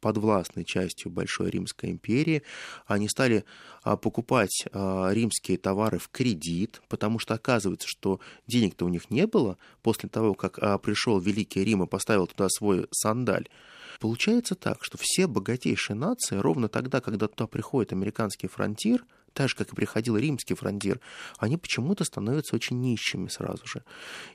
подвластной 0.00 0.64
частью 0.64 1.10
Большой 1.10 1.50
Римской 1.50 1.90
империи. 1.90 2.42
Они 2.86 3.08
стали 3.08 3.44
покупать 3.82 4.64
римские 4.72 5.58
товары 5.58 5.98
в 5.98 6.08
кредит, 6.08 6.82
потому 6.88 7.18
что 7.18 7.34
оказывается, 7.34 7.88
что 7.88 8.20
денег-то 8.46 8.84
у 8.84 8.88
них 8.88 9.10
не 9.10 9.26
было 9.26 9.58
после 9.82 10.08
того, 10.08 10.34
как 10.34 10.82
пришел 10.82 11.20
Великий 11.20 11.64
Рим 11.64 11.82
и 11.82 11.86
поставил 11.86 12.26
туда 12.26 12.48
свой 12.48 12.86
сандаль. 12.90 13.48
Получается 13.98 14.54
так, 14.54 14.82
что 14.82 14.96
все 14.98 15.26
богатейшие 15.26 15.94
нации 15.94 16.36
ровно 16.36 16.68
тогда, 16.68 17.00
когда 17.00 17.28
туда 17.28 17.46
приходит 17.46 17.92
американский 17.92 18.48
фронтир, 18.48 19.04
так 19.34 19.48
же, 19.48 19.54
как 19.54 19.72
и 19.72 19.76
приходил 19.76 20.16
римский 20.16 20.54
фронтир, 20.54 21.00
они 21.38 21.56
почему-то 21.56 22.04
становятся 22.04 22.56
очень 22.56 22.80
нищими 22.80 23.28
сразу 23.28 23.64
же. 23.66 23.84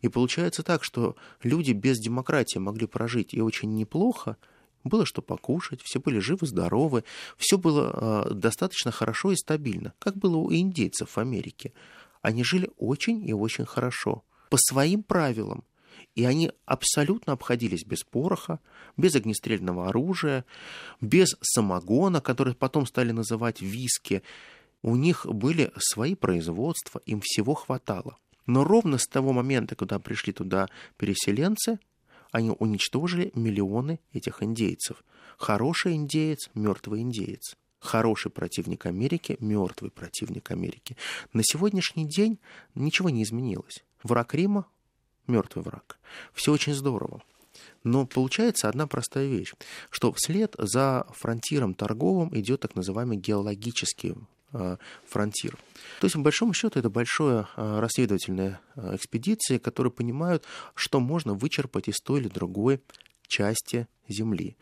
И 0.01 0.08
получается 0.08 0.63
так, 0.63 0.84
что 0.84 1.15
люди 1.43 1.73
без 1.73 1.97
демократии 1.97 2.60
могли 2.60 2.88
прожить 2.88 3.34
и 3.34 3.41
очень 3.41 3.75
неплохо, 3.75 4.38
было 4.85 5.05
что 5.05 5.21
покушать, 5.21 5.81
все 5.81 5.99
были 5.99 6.19
живы-здоровы, 6.19 7.03
все 7.37 7.57
было 7.57 8.25
э, 8.29 8.33
достаточно 8.33 8.91
хорошо 8.91 9.31
и 9.31 9.35
стабильно, 9.35 9.93
как 9.99 10.15
было 10.15 10.37
у 10.37 10.53
индейцев 10.53 11.09
в 11.09 11.17
Америке. 11.17 11.73
Они 12.21 12.43
жили 12.43 12.69
очень 12.77 13.27
и 13.27 13.33
очень 13.33 13.65
хорошо, 13.65 14.23
по 14.49 14.57
своим 14.57 15.03
правилам, 15.03 15.63
и 16.13 16.23
они 16.23 16.51
абсолютно 16.65 17.33
обходились 17.33 17.83
без 17.83 18.03
пороха, 18.03 18.59
без 18.95 19.15
огнестрельного 19.15 19.89
оружия, 19.89 20.45
без 21.01 21.35
самогона, 21.41 22.21
который 22.21 22.53
потом 22.53 22.85
стали 22.85 23.11
называть 23.11 23.61
виски. 23.61 24.21
У 24.81 24.95
них 24.95 25.25
были 25.25 25.71
свои 25.77 26.15
производства, 26.15 27.01
им 27.05 27.21
всего 27.23 27.55
хватало. 27.55 28.17
Но 28.45 28.63
ровно 28.63 28.99
с 28.99 29.07
того 29.07 29.33
момента, 29.33 29.75
когда 29.75 29.97
пришли 29.97 30.31
туда 30.31 30.69
переселенцы, 30.97 31.79
они 32.35 32.49
уничтожили 32.59 33.31
миллионы 33.33 34.01
этих 34.11 34.43
индейцев. 34.43 35.05
Хороший 35.37 35.93
индеец, 35.93 36.49
мертвый 36.53 36.99
индеец. 36.99 37.55
Хороший 37.79 38.29
противник 38.29 38.85
Америки, 38.87 39.37
мертвый 39.39 39.89
противник 39.89 40.51
Америки. 40.51 40.97
На 41.31 41.43
сегодняшний 41.45 42.05
день 42.05 42.39
ничего 42.73 43.09
не 43.09 43.23
изменилось. 43.23 43.85
Враг 44.03 44.33
Рима 44.33 44.65
мертвый 45.27 45.63
враг. 45.63 45.97
Все 46.33 46.51
очень 46.51 46.73
здорово. 46.73 47.23
Но 47.85 48.05
получается 48.05 48.67
одна 48.67 48.85
простая 48.85 49.27
вещь, 49.27 49.53
что 49.89 50.11
вслед 50.11 50.55
за 50.57 51.07
фронтиром 51.13 51.73
торговым 51.73 52.37
идет 52.37 52.59
так 52.59 52.75
называемый 52.75 53.15
геологический 53.15 54.13
фронтир. 55.08 55.58
То 55.99 56.05
есть, 56.05 56.15
по 56.15 56.21
большому 56.21 56.53
счету, 56.53 56.79
это 56.79 56.89
большое 56.89 57.47
э, 57.55 57.79
расследовательная 57.79 58.60
э, 58.75 58.95
экспедиция, 58.95 59.60
которые 59.60 59.91
понимают, 59.91 60.43
что 60.73 60.99
можно 60.99 61.34
вычерпать 61.34 61.88
из 61.88 61.95
той 61.95 62.21
или 62.21 62.27
другой 62.27 62.81
части 63.27 63.88
Земли. 64.08 64.55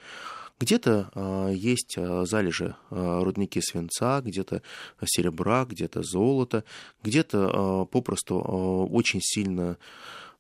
Где-то 0.60 1.12
э, 1.14 1.54
есть 1.56 1.96
э, 1.98 2.26
залежи 2.26 2.76
э, 2.90 3.20
рудники 3.24 3.60
свинца, 3.62 4.22
где-то 4.22 4.62
серебра, 5.04 5.66
где-то 5.66 6.04
золота, 6.04 6.64
где-то 7.04 7.84
э, 7.84 7.92
попросту 7.92 8.36
э, 8.36 8.94
очень 8.94 9.20
сильно 9.22 9.78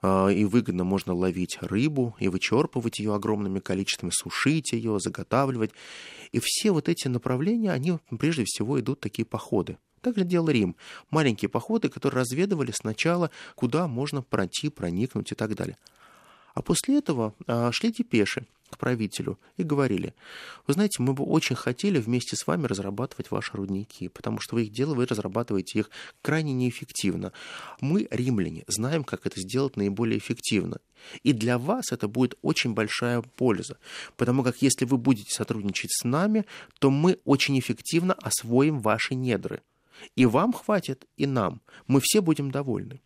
и 0.03 0.43
выгодно 0.45 0.83
можно 0.83 1.13
ловить 1.13 1.57
рыбу 1.61 2.15
и 2.19 2.27
вычерпывать 2.27 2.99
ее 2.99 3.15
огромными 3.15 3.59
количествами, 3.59 4.11
сушить 4.13 4.73
ее, 4.73 4.99
заготавливать. 4.99 5.71
И 6.31 6.39
все 6.41 6.71
вот 6.71 6.89
эти 6.89 7.07
направления, 7.07 7.71
они 7.71 7.97
прежде 8.19 8.43
всего 8.45 8.79
идут 8.79 8.99
такие 8.99 9.25
походы. 9.25 9.77
Так 10.01 10.15
глядел 10.15 10.49
Рим. 10.49 10.75
Маленькие 11.11 11.47
походы, 11.47 11.87
которые 11.87 12.19
разведывали 12.21 12.71
сначала, 12.71 13.31
куда 13.55 13.87
можно 13.87 14.21
пройти, 14.21 14.67
проникнуть 14.67 15.31
и 15.31 15.35
так 15.35 15.55
далее. 15.55 15.77
А 16.53 16.61
после 16.61 16.97
этого 16.99 17.33
а, 17.47 17.71
шли 17.71 17.91
депеши 17.91 18.45
к 18.69 18.77
правителю 18.77 19.39
и 19.57 19.63
говорили, 19.63 20.13
вы 20.65 20.73
знаете, 20.73 21.01
мы 21.01 21.13
бы 21.13 21.23
очень 21.23 21.55
хотели 21.55 21.99
вместе 21.99 22.35
с 22.35 22.47
вами 22.47 22.65
разрабатывать 22.65 23.29
ваши 23.29 23.55
рудники, 23.55 24.07
потому 24.07 24.39
что 24.39 24.55
вы 24.55 24.63
их 24.63 24.71
делаете, 24.71 24.97
вы 24.97 25.05
разрабатываете 25.05 25.79
их 25.79 25.89
крайне 26.21 26.53
неэффективно. 26.53 27.33
Мы, 27.81 28.07
римляне, 28.09 28.63
знаем, 28.67 29.03
как 29.03 29.25
это 29.25 29.39
сделать 29.39 29.77
наиболее 29.77 30.17
эффективно. 30.17 30.77
И 31.21 31.33
для 31.33 31.57
вас 31.57 31.91
это 31.91 32.07
будет 32.07 32.35
очень 32.41 32.73
большая 32.73 33.21
польза, 33.21 33.77
потому 34.15 34.43
как 34.43 34.61
если 34.61 34.85
вы 34.85 34.97
будете 34.97 35.31
сотрудничать 35.31 35.91
с 35.91 36.03
нами, 36.03 36.45
то 36.79 36.89
мы 36.89 37.19
очень 37.25 37.59
эффективно 37.59 38.13
освоим 38.13 38.79
ваши 38.79 39.13
недры. 39.15 39.61
И 40.15 40.25
вам 40.25 40.53
хватит, 40.53 41.05
и 41.17 41.25
нам. 41.25 41.61
Мы 41.87 41.99
все 42.01 42.21
будем 42.21 42.51
довольны. 42.51 43.01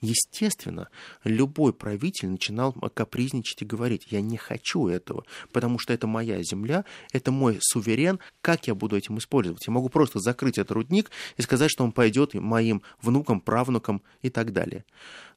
Естественно, 0.00 0.88
любой 1.24 1.72
правитель 1.72 2.28
начинал 2.28 2.72
капризничать 2.72 3.62
и 3.62 3.66
говорить, 3.66 4.06
я 4.10 4.20
не 4.20 4.36
хочу 4.36 4.88
этого, 4.88 5.24
потому 5.52 5.78
что 5.78 5.92
это 5.92 6.06
моя 6.06 6.42
земля, 6.42 6.84
это 7.12 7.32
мой 7.32 7.58
суверен, 7.60 8.18
как 8.40 8.66
я 8.66 8.74
буду 8.74 8.96
этим 8.96 9.18
использовать? 9.18 9.66
Я 9.66 9.72
могу 9.72 9.88
просто 9.88 10.20
закрыть 10.20 10.58
этот 10.58 10.72
рудник 10.72 11.10
и 11.36 11.42
сказать, 11.42 11.70
что 11.70 11.84
он 11.84 11.92
пойдет 11.92 12.34
моим 12.34 12.82
внукам, 13.00 13.40
правнукам 13.40 14.02
и 14.22 14.30
так 14.30 14.52
далее. 14.52 14.84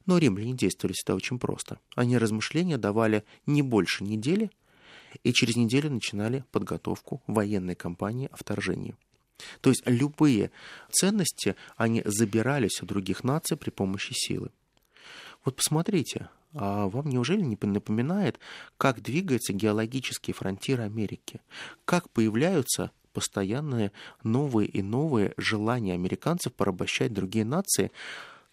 Но 0.06 0.18
римляне 0.18 0.54
действовали 0.54 0.94
всегда 0.94 1.14
очень 1.14 1.38
просто. 1.38 1.78
Они 1.94 2.18
размышления 2.18 2.78
давали 2.78 3.24
не 3.46 3.62
больше 3.62 4.04
недели, 4.04 4.50
и 5.24 5.32
через 5.32 5.56
неделю 5.56 5.90
начинали 5.90 6.44
подготовку 6.52 7.22
военной 7.26 7.74
кампании 7.74 8.28
о 8.30 8.36
вторжении. 8.36 8.94
То 9.60 9.70
есть 9.70 9.82
любые 9.86 10.50
ценности, 10.90 11.56
они 11.76 12.02
забирались 12.04 12.82
у 12.82 12.86
других 12.86 13.24
наций 13.24 13.56
при 13.56 13.70
помощи 13.70 14.12
силы. 14.12 14.50
Вот 15.44 15.56
посмотрите, 15.56 16.28
а 16.52 16.88
вам 16.88 17.08
неужели 17.08 17.42
не 17.42 17.56
напоминает, 17.60 18.38
как 18.76 19.02
двигаются 19.02 19.52
геологические 19.52 20.34
фронтиры 20.34 20.82
Америки? 20.82 21.40
Как 21.84 22.10
появляются 22.10 22.90
постоянные 23.12 23.92
новые 24.22 24.68
и 24.68 24.82
новые 24.82 25.34
желания 25.36 25.94
американцев 25.94 26.52
порабощать 26.52 27.12
другие 27.12 27.44
нации 27.44 27.90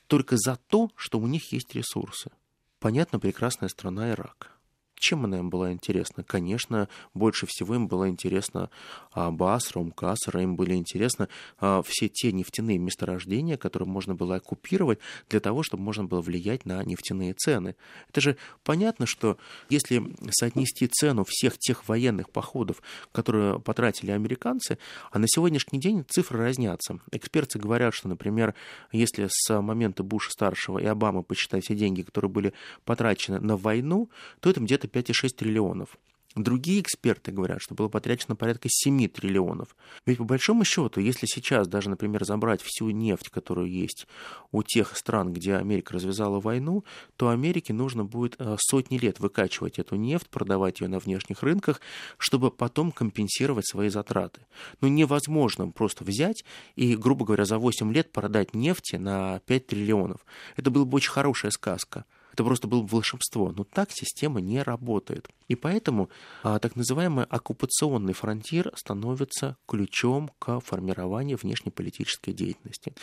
только 0.08 0.38
за 0.38 0.58
то, 0.68 0.90
что 0.96 1.20
у 1.20 1.28
них 1.28 1.52
есть 1.52 1.76
ресурсы? 1.76 2.32
Понятно, 2.80 3.20
прекрасная 3.20 3.70
страна 3.70 4.12
Ирак– 4.12 4.52
чем 5.00 5.26
она 5.26 5.40
им 5.40 5.50
была 5.50 5.72
интересна? 5.72 6.24
Конечно, 6.24 6.90
больше 7.14 7.46
всего 7.46 7.76
им 7.76 7.88
было 7.88 8.10
интересно 8.10 8.70
а, 9.12 9.32
Басра, 9.32 9.80
Умкасара, 9.80 10.42
им 10.42 10.56
были 10.56 10.74
интересны 10.76 11.28
а, 11.60 11.82
все 11.84 12.10
те 12.10 12.32
нефтяные 12.32 12.78
месторождения, 12.78 13.58
которые 13.58 13.88
можно 13.88 14.16
было 14.16 14.36
оккупировать 14.36 15.00
для 15.30 15.40
того, 15.40 15.64
чтобы 15.64 15.84
можно 15.84 16.06
было 16.06 16.22
влиять 16.22 16.66
на 16.66 16.84
нефтяные 16.84 17.34
цены. 17.34 17.76
Это 18.10 18.22
же 18.22 18.38
понятно, 18.64 19.06
что 19.06 19.38
если 19.70 20.16
соотнести 20.32 20.88
цену 20.88 21.26
всех 21.28 21.58
тех 21.58 21.88
военных 21.88 22.30
походов, 22.30 22.82
которые 23.12 23.60
потратили 23.60 24.12
американцы, 24.12 24.78
а 25.12 25.20
на 25.20 25.28
сегодняшний 25.28 25.80
день 25.80 26.06
цифры 26.08 26.40
разнятся. 26.40 27.00
Эксперты 27.12 27.60
говорят, 27.60 27.94
что, 27.94 28.08
например, 28.08 28.56
если 28.92 29.28
с 29.30 29.62
момента 29.62 30.04
Буша-старшего 30.04 30.80
и 30.80 30.86
Обамы 30.86 31.24
посчитать 31.24 31.64
все 31.66 31.76
деньги, 31.76 32.02
которые 32.02 32.32
были 32.32 32.54
потрачены 32.86 33.40
на 33.40 33.58
войну, 33.58 34.10
то 34.40 34.50
это 34.50 34.60
где-то 34.60 34.87
5,6 34.88 35.30
триллионов. 35.30 35.98
Другие 36.38 36.82
эксперты 36.82 37.32
говорят, 37.32 37.62
что 37.62 37.74
было 37.74 37.88
потрачено 37.88 38.36
порядка 38.36 38.68
7 38.70 39.08
триллионов. 39.08 39.76
Ведь 40.06 40.20
по 40.20 40.24
большому 40.24 40.66
счету, 40.66 41.00
если 41.00 41.26
сейчас 41.26 41.68
даже, 41.68 41.90
например, 41.90 42.24
забрать 42.26 42.62
всю 42.62 42.92
нефть, 42.92 43.30
которую 43.30 43.72
есть 43.72 44.08
у 44.52 44.62
тех 44.62 44.96
стран, 44.96 45.34
где 45.34 45.56
Америка 45.56 45.96
развязала 45.96 46.40
войну, 46.40 46.84
то 47.16 47.30
Америке 47.30 47.74
нужно 47.74 48.06
будет 48.06 48.36
э, 48.38 48.56
сотни 48.60 49.00
лет 49.00 49.20
выкачивать 49.20 49.80
эту 49.80 49.96
нефть, 49.96 50.30
продавать 50.30 50.80
ее 50.80 50.90
на 50.90 51.00
внешних 51.00 51.42
рынках, 51.42 51.82
чтобы 52.20 52.52
потом 52.52 52.92
компенсировать 52.92 53.68
свои 53.68 53.90
затраты. 53.90 54.42
Но 54.80 54.88
невозможно 54.88 55.70
просто 55.70 56.04
взять 56.04 56.46
и, 56.76 56.96
грубо 56.96 57.26
говоря, 57.26 57.46
за 57.46 57.58
8 57.58 57.92
лет 57.92 58.12
продать 58.12 58.54
нефти 58.54 58.98
на 58.98 59.40
5 59.48 59.68
триллионов. 59.68 60.24
Это 60.56 60.70
была 60.70 60.86
бы 60.86 60.98
очень 60.98 61.12
хорошая 61.12 61.50
сказка. 61.50 62.06
Это 62.38 62.44
просто 62.44 62.68
было 62.68 62.84
бы 62.84 62.88
волшебство. 62.90 63.52
Но 63.52 63.64
так 63.64 63.90
система 63.92 64.42
не 64.42 64.62
работает. 64.62 65.28
И 65.48 65.56
поэтому 65.56 66.12
а, 66.44 66.60
так 66.60 66.76
называемый 66.76 67.26
оккупационный 67.26 68.14
фронтир 68.14 68.72
становится 68.76 69.58
ключом 69.68 70.30
к 70.38 70.60
формированию 70.60 71.40
внешнеполитической 71.42 72.34
деятельности 72.34 72.94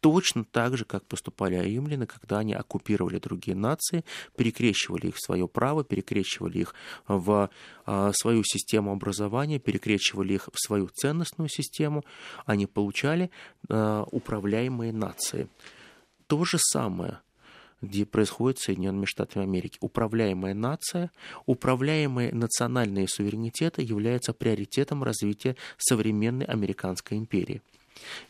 точно 0.00 0.44
так 0.44 0.76
же, 0.76 0.84
как 0.84 1.06
поступали 1.06 1.56
римляне, 1.62 2.06
когда 2.08 2.40
они 2.40 2.54
оккупировали 2.54 3.20
другие 3.20 3.56
нации, 3.56 4.04
перекрещивали 4.36 5.06
их 5.06 5.14
в 5.14 5.24
свое 5.24 5.46
право, 5.46 5.84
перекрещивали 5.84 6.58
их 6.58 6.74
в 7.06 7.48
а, 7.86 8.12
свою 8.12 8.42
систему 8.44 8.92
образования, 8.92 9.60
перекрещивали 9.60 10.34
их 10.34 10.48
в 10.52 10.58
свою 10.58 10.88
ценностную 10.88 11.48
систему, 11.48 12.04
они 12.44 12.66
получали 12.66 13.30
а, 13.70 14.02
управляемые 14.10 14.92
нации. 14.92 15.48
То 16.26 16.44
же 16.44 16.58
самое 16.58 17.20
где 17.82 18.06
происходит 18.06 18.60
Соединенными 18.60 19.04
Штатами 19.04 19.44
Америки. 19.44 19.76
Управляемая 19.80 20.54
нация, 20.54 21.10
управляемые 21.46 22.32
национальные 22.32 23.08
суверенитеты 23.08 23.82
являются 23.82 24.32
приоритетом 24.32 25.02
развития 25.02 25.56
современной 25.76 26.46
американской 26.46 27.18
империи. 27.18 27.60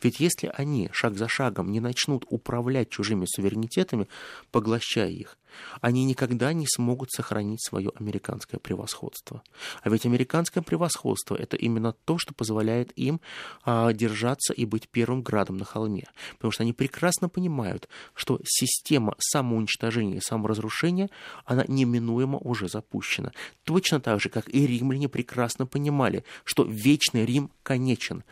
Ведь 0.03 0.21
если 0.21 0.53
они 0.55 0.91
шаг 0.93 1.17
за 1.17 1.29
шагом 1.29 1.71
не 1.71 1.81
начнут 1.81 2.25
управлять 2.29 2.91
чужими 2.91 3.27
суверенитетами, 3.27 4.09
поглощая 4.51 5.09
их, 5.09 5.39
они 5.81 6.05
никогда 6.05 6.53
не 6.53 6.67
смогут 6.67 7.11
сохранить 7.11 7.63
свое 7.63 7.93
американское 7.99 8.59
превосходство. 8.59 9.43
А 9.83 9.91
ведь 9.91 10.07
американское 10.07 10.63
превосходство 10.63 11.35
это 11.35 11.57
именно 11.57 11.93
то, 11.93 12.19
что 12.19 12.35
позволяет 12.35 12.93
им 12.97 13.21
а, 13.65 13.93
держаться 13.93 14.53
и 14.53 14.65
быть 14.65 14.89
первым 14.89 15.23
градом 15.23 15.57
на 15.57 15.65
холме. 15.65 16.05
Потому 16.37 16.53
что 16.53 16.63
они 16.63 16.73
прекрасно 16.73 17.29
понимают, 17.29 17.89
что 18.15 18.41
система 18.45 19.15
самоуничтожения 19.19 20.17
и 20.17 20.21
саморазрушения, 20.21 21.11
она 21.45 21.65
неминуемо 21.69 22.39
уже 22.39 22.69
запущена. 22.69 23.33
Точно 23.65 24.01
так 24.01 24.21
же, 24.21 24.29
как 24.29 24.49
и 24.49 24.67
римляне 24.67 25.09
прекрасно 25.09 25.67
понимали, 25.67 26.25
что 26.45 26.65
вечный 26.65 27.25
Рим 27.27 27.51
конечен. 27.63 28.25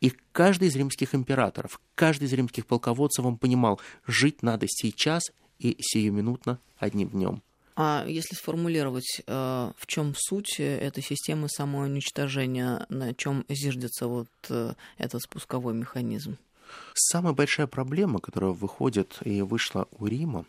И 0.00 0.12
каждый 0.32 0.68
из 0.68 0.76
римских 0.76 1.14
императоров, 1.14 1.80
каждый 1.94 2.24
из 2.24 2.32
римских 2.32 2.66
полководцев, 2.66 3.24
он 3.24 3.38
понимал, 3.38 3.80
жить 4.06 4.42
надо 4.42 4.66
сейчас 4.68 5.22
и 5.58 5.76
сиюминутно 5.80 6.58
одним 6.78 7.08
днем. 7.08 7.42
А 7.78 8.04
если 8.06 8.34
сформулировать, 8.34 9.20
э, 9.26 9.72
в 9.76 9.86
чем 9.86 10.14
суть 10.16 10.58
этой 10.58 11.02
системы 11.02 11.48
самоуничтожения, 11.48 12.86
на 12.88 13.12
чем 13.14 13.44
зиждется 13.50 14.06
вот 14.06 14.28
э, 14.48 14.72
этот 14.96 15.22
спусковой 15.22 15.74
механизм? 15.74 16.38
Самая 16.94 17.34
большая 17.34 17.66
проблема, 17.66 18.20
которая 18.20 18.52
выходит 18.52 19.18
и 19.24 19.42
вышла 19.42 19.88
у 19.90 20.06
Рима, 20.06 20.46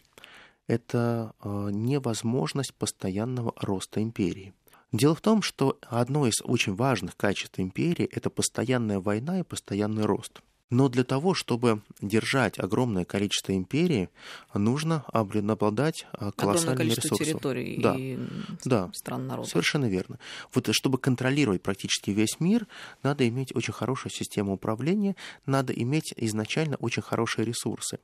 это 0.68 1.34
э, 1.44 1.70
невозможность 1.72 2.74
постоянного 2.74 3.54
роста 3.58 4.02
империи. 4.02 4.54
Дело 4.91 5.15
в 5.15 5.21
том, 5.21 5.41
что 5.41 5.78
одно 5.82 6.28
из 6.28 6.41
очень 6.43 6.76
важных 6.76 7.17
качеств 7.17 7.60
империи– 7.60 8.06
это 8.12 8.30
постоянная 8.30 9.00
война 9.00 9.39
и 9.39 9.43
постоянный 9.43 10.06
рост. 10.06 10.41
Но 10.69 10.89
для 10.89 11.06
того, 11.06 11.34
чтобы 11.34 11.82
держать 12.02 12.60
огромное 12.60 13.06
количество 13.06 13.56
империи, 13.56 14.10
нужно 14.54 15.06
обладать 15.13 16.06
а, 16.12 16.32
колоссальными 16.32 16.89
ресурсами. 16.89 17.26
территорий 17.26 17.78
да. 17.82 17.95
и 17.97 18.17
да. 18.65 18.91
стран 18.93 19.28
народов. 19.28 19.50
Совершенно 19.50 19.86
верно. 19.86 20.19
Вот 20.54 20.67
чтобы 20.71 20.97
контролировать 20.97 21.62
практически 21.62 22.12
весь 22.12 22.41
мир, 22.41 22.67
надо 23.02 23.28
иметь 23.30 23.56
очень 23.56 23.73
хорошую 23.73 24.12
систему 24.12 24.54
управления, 24.54 25.15
надо 25.45 25.71
иметь 25.71 26.13
изначально 26.17 26.76
очень 26.78 27.02
хорошие 27.02 27.45
ресурсы. 27.45 28.00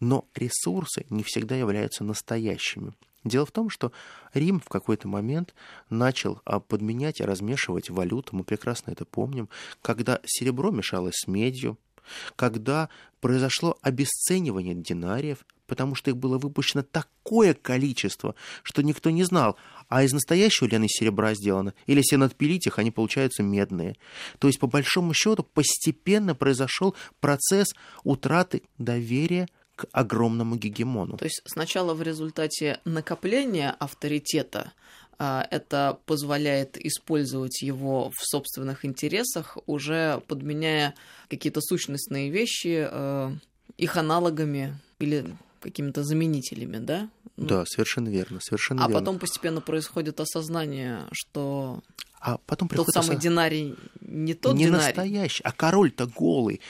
Но 0.00 0.26
ресурсы 0.34 1.04
не 1.10 1.22
всегда 1.22 1.56
являются 1.56 2.04
настоящими. 2.04 2.94
Дело 3.28 3.46
в 3.46 3.52
том, 3.52 3.70
что 3.70 3.92
Рим 4.34 4.60
в 4.60 4.68
какой-то 4.68 5.08
момент 5.08 5.54
начал 5.90 6.40
а, 6.44 6.60
подменять 6.60 7.20
и 7.20 7.24
размешивать 7.24 7.90
валюту, 7.90 8.34
мы 8.34 8.44
прекрасно 8.44 8.90
это 8.90 9.04
помним, 9.04 9.48
когда 9.82 10.20
серебро 10.24 10.70
мешалось 10.70 11.16
с 11.16 11.26
медью, 11.26 11.78
когда 12.36 12.88
произошло 13.20 13.78
обесценивание 13.82 14.74
динариев, 14.74 15.44
потому 15.66 15.94
что 15.94 16.10
их 16.10 16.16
было 16.16 16.38
выпущено 16.38 16.82
такое 16.82 17.52
количество, 17.54 18.34
что 18.62 18.82
никто 18.82 19.10
не 19.10 19.24
знал, 19.24 19.56
А 19.88 20.02
из 20.02 20.12
настоящего 20.12 20.66
ли 20.66 20.76
они 20.76 20.88
серебра 20.88 21.34
сделаны? 21.34 21.74
Или 21.86 21.98
если 21.98 22.16
надпилить 22.16 22.66
их, 22.66 22.78
они 22.78 22.90
получаются 22.90 23.42
медные? 23.42 23.96
То 24.38 24.48
есть, 24.48 24.58
по 24.58 24.66
большому 24.66 25.14
счету, 25.14 25.42
постепенно 25.42 26.34
произошел 26.34 26.94
процесс 27.20 27.68
утраты 28.04 28.62
доверия 28.78 29.48
к 29.78 29.86
огромному 29.92 30.56
гегемону. 30.56 31.16
То 31.16 31.24
есть 31.24 31.40
сначала 31.46 31.94
в 31.94 32.02
результате 32.02 32.80
накопления 32.84 33.76
авторитета 33.78 34.72
а, 35.20 35.46
это 35.52 36.00
позволяет 36.04 36.76
использовать 36.76 37.62
его 37.62 38.10
в 38.10 38.24
собственных 38.24 38.84
интересах, 38.84 39.56
уже 39.66 40.20
подменяя 40.26 40.94
какие-то 41.30 41.60
сущностные 41.60 42.30
вещи 42.30 42.88
э, 42.90 43.32
их 43.76 43.96
аналогами 43.96 44.76
или 44.98 45.24
какими-то 45.60 46.02
заменителями, 46.02 46.78
да? 46.78 47.08
Да, 47.36 47.64
совершенно 47.66 48.08
верно, 48.08 48.40
совершенно 48.40 48.84
а 48.84 48.88
верно. 48.88 48.98
А 48.98 49.00
потом 49.00 49.18
постепенно 49.20 49.60
происходит 49.60 50.18
осознание, 50.18 51.02
что 51.12 51.82
а 52.20 52.38
потом 52.46 52.68
тот 52.68 52.88
самый 52.88 53.10
осоз... 53.10 53.22
динарий 53.22 53.76
не 54.00 54.34
тот 54.34 54.56
не 54.56 54.64
динарий. 54.64 54.86
настоящий, 54.86 55.42
а 55.44 55.52
король-то 55.52 56.06
голый 56.06 56.60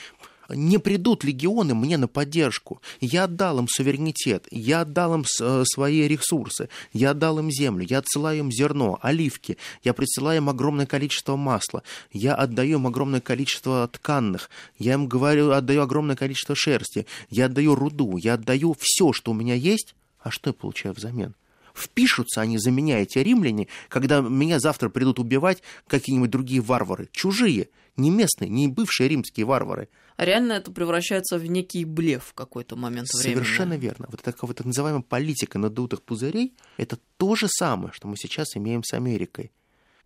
не 0.49 0.79
придут 0.79 1.25
легионы 1.25 1.75
мне 1.75 1.99
на 1.99 2.09
поддержку. 2.09 2.81
Я 3.01 3.25
отдал 3.25 3.59
им 3.59 3.69
суверенитет, 3.69 4.47
я 4.51 4.83
отдал 4.83 5.15
им 5.15 5.25
э, 5.41 5.65
свои 5.67 6.09
ресурсы, 6.09 6.69
я 6.93 7.11
отдал 7.11 7.39
им 7.39 7.51
землю, 7.51 7.87
я 7.89 7.99
отсылаю 7.99 8.39
им 8.39 8.53
зерно, 8.53 8.99
оливки, 9.03 9.59
я 9.83 9.93
присылаю 9.93 10.39
им 10.39 10.49
огромное 10.49 10.87
количество 10.87 11.37
масла, 11.37 11.83
я 12.13 12.35
отдаю 12.35 12.79
им 12.79 12.87
огромное 12.87 13.21
количество 13.21 13.89
тканных, 13.89 14.51
я 14.79 14.95
им 14.95 15.07
говорю, 15.07 15.53
отдаю 15.53 15.83
огромное 15.83 16.17
количество 16.17 16.55
шерсти, 16.55 17.07
я 17.31 17.47
отдаю 17.47 17.75
руду, 17.75 18.17
я 18.17 18.35
отдаю 18.35 18.75
все, 18.79 19.13
что 19.13 19.33
у 19.33 19.35
меня 19.35 19.55
есть, 19.55 19.95
а 20.21 20.31
что 20.31 20.51
я 20.51 20.55
получаю 20.55 20.95
взамен? 20.95 21.35
Впишутся 21.75 22.41
они 22.41 22.59
за 22.59 22.71
меня, 22.71 23.01
эти 23.01 23.19
римляне, 23.19 23.69
когда 23.89 24.21
меня 24.21 24.59
завтра 24.59 24.89
придут 24.89 25.21
убивать 25.21 25.63
какие-нибудь 25.87 26.31
другие 26.31 26.61
варвары, 26.61 27.09
чужие, 27.13 27.69
не 27.99 28.11
местные, 28.11 28.49
не 28.49 28.69
бывшие 28.69 29.09
римские 29.09 29.45
варвары. 29.47 29.89
А 30.17 30.25
реально 30.25 30.55
это 30.55 30.73
превращается 30.73 31.39
в 31.39 31.47
некий 31.47 31.85
блеф 31.85 32.25
в 32.27 32.35
какой-то 32.35 32.77
момент 32.77 33.09
времени. 33.13 33.35
Совершенно 33.35 33.77
верно. 33.77 34.07
Вот 34.11 34.23
такая 34.23 34.49
вот 34.49 34.57
так 34.57 34.67
называемая 34.67 35.03
политика 35.03 35.59
надутых 35.59 36.03
пузырей– 36.03 36.55
это 36.77 36.99
то 37.17 37.37
же 37.37 37.47
самое, 37.49 37.93
что 37.93 38.09
мы 38.09 38.17
сейчас 38.17 38.57
имеем 38.57 38.83
с 38.83 38.95
Америкой. 38.95 39.53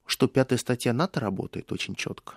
Что 0.05 0.26
пятая 0.26 0.59
статья 0.59 0.92
НАТО 0.92 1.20
работает 1.20 1.72
очень 1.72 1.94
четко. 1.94 2.35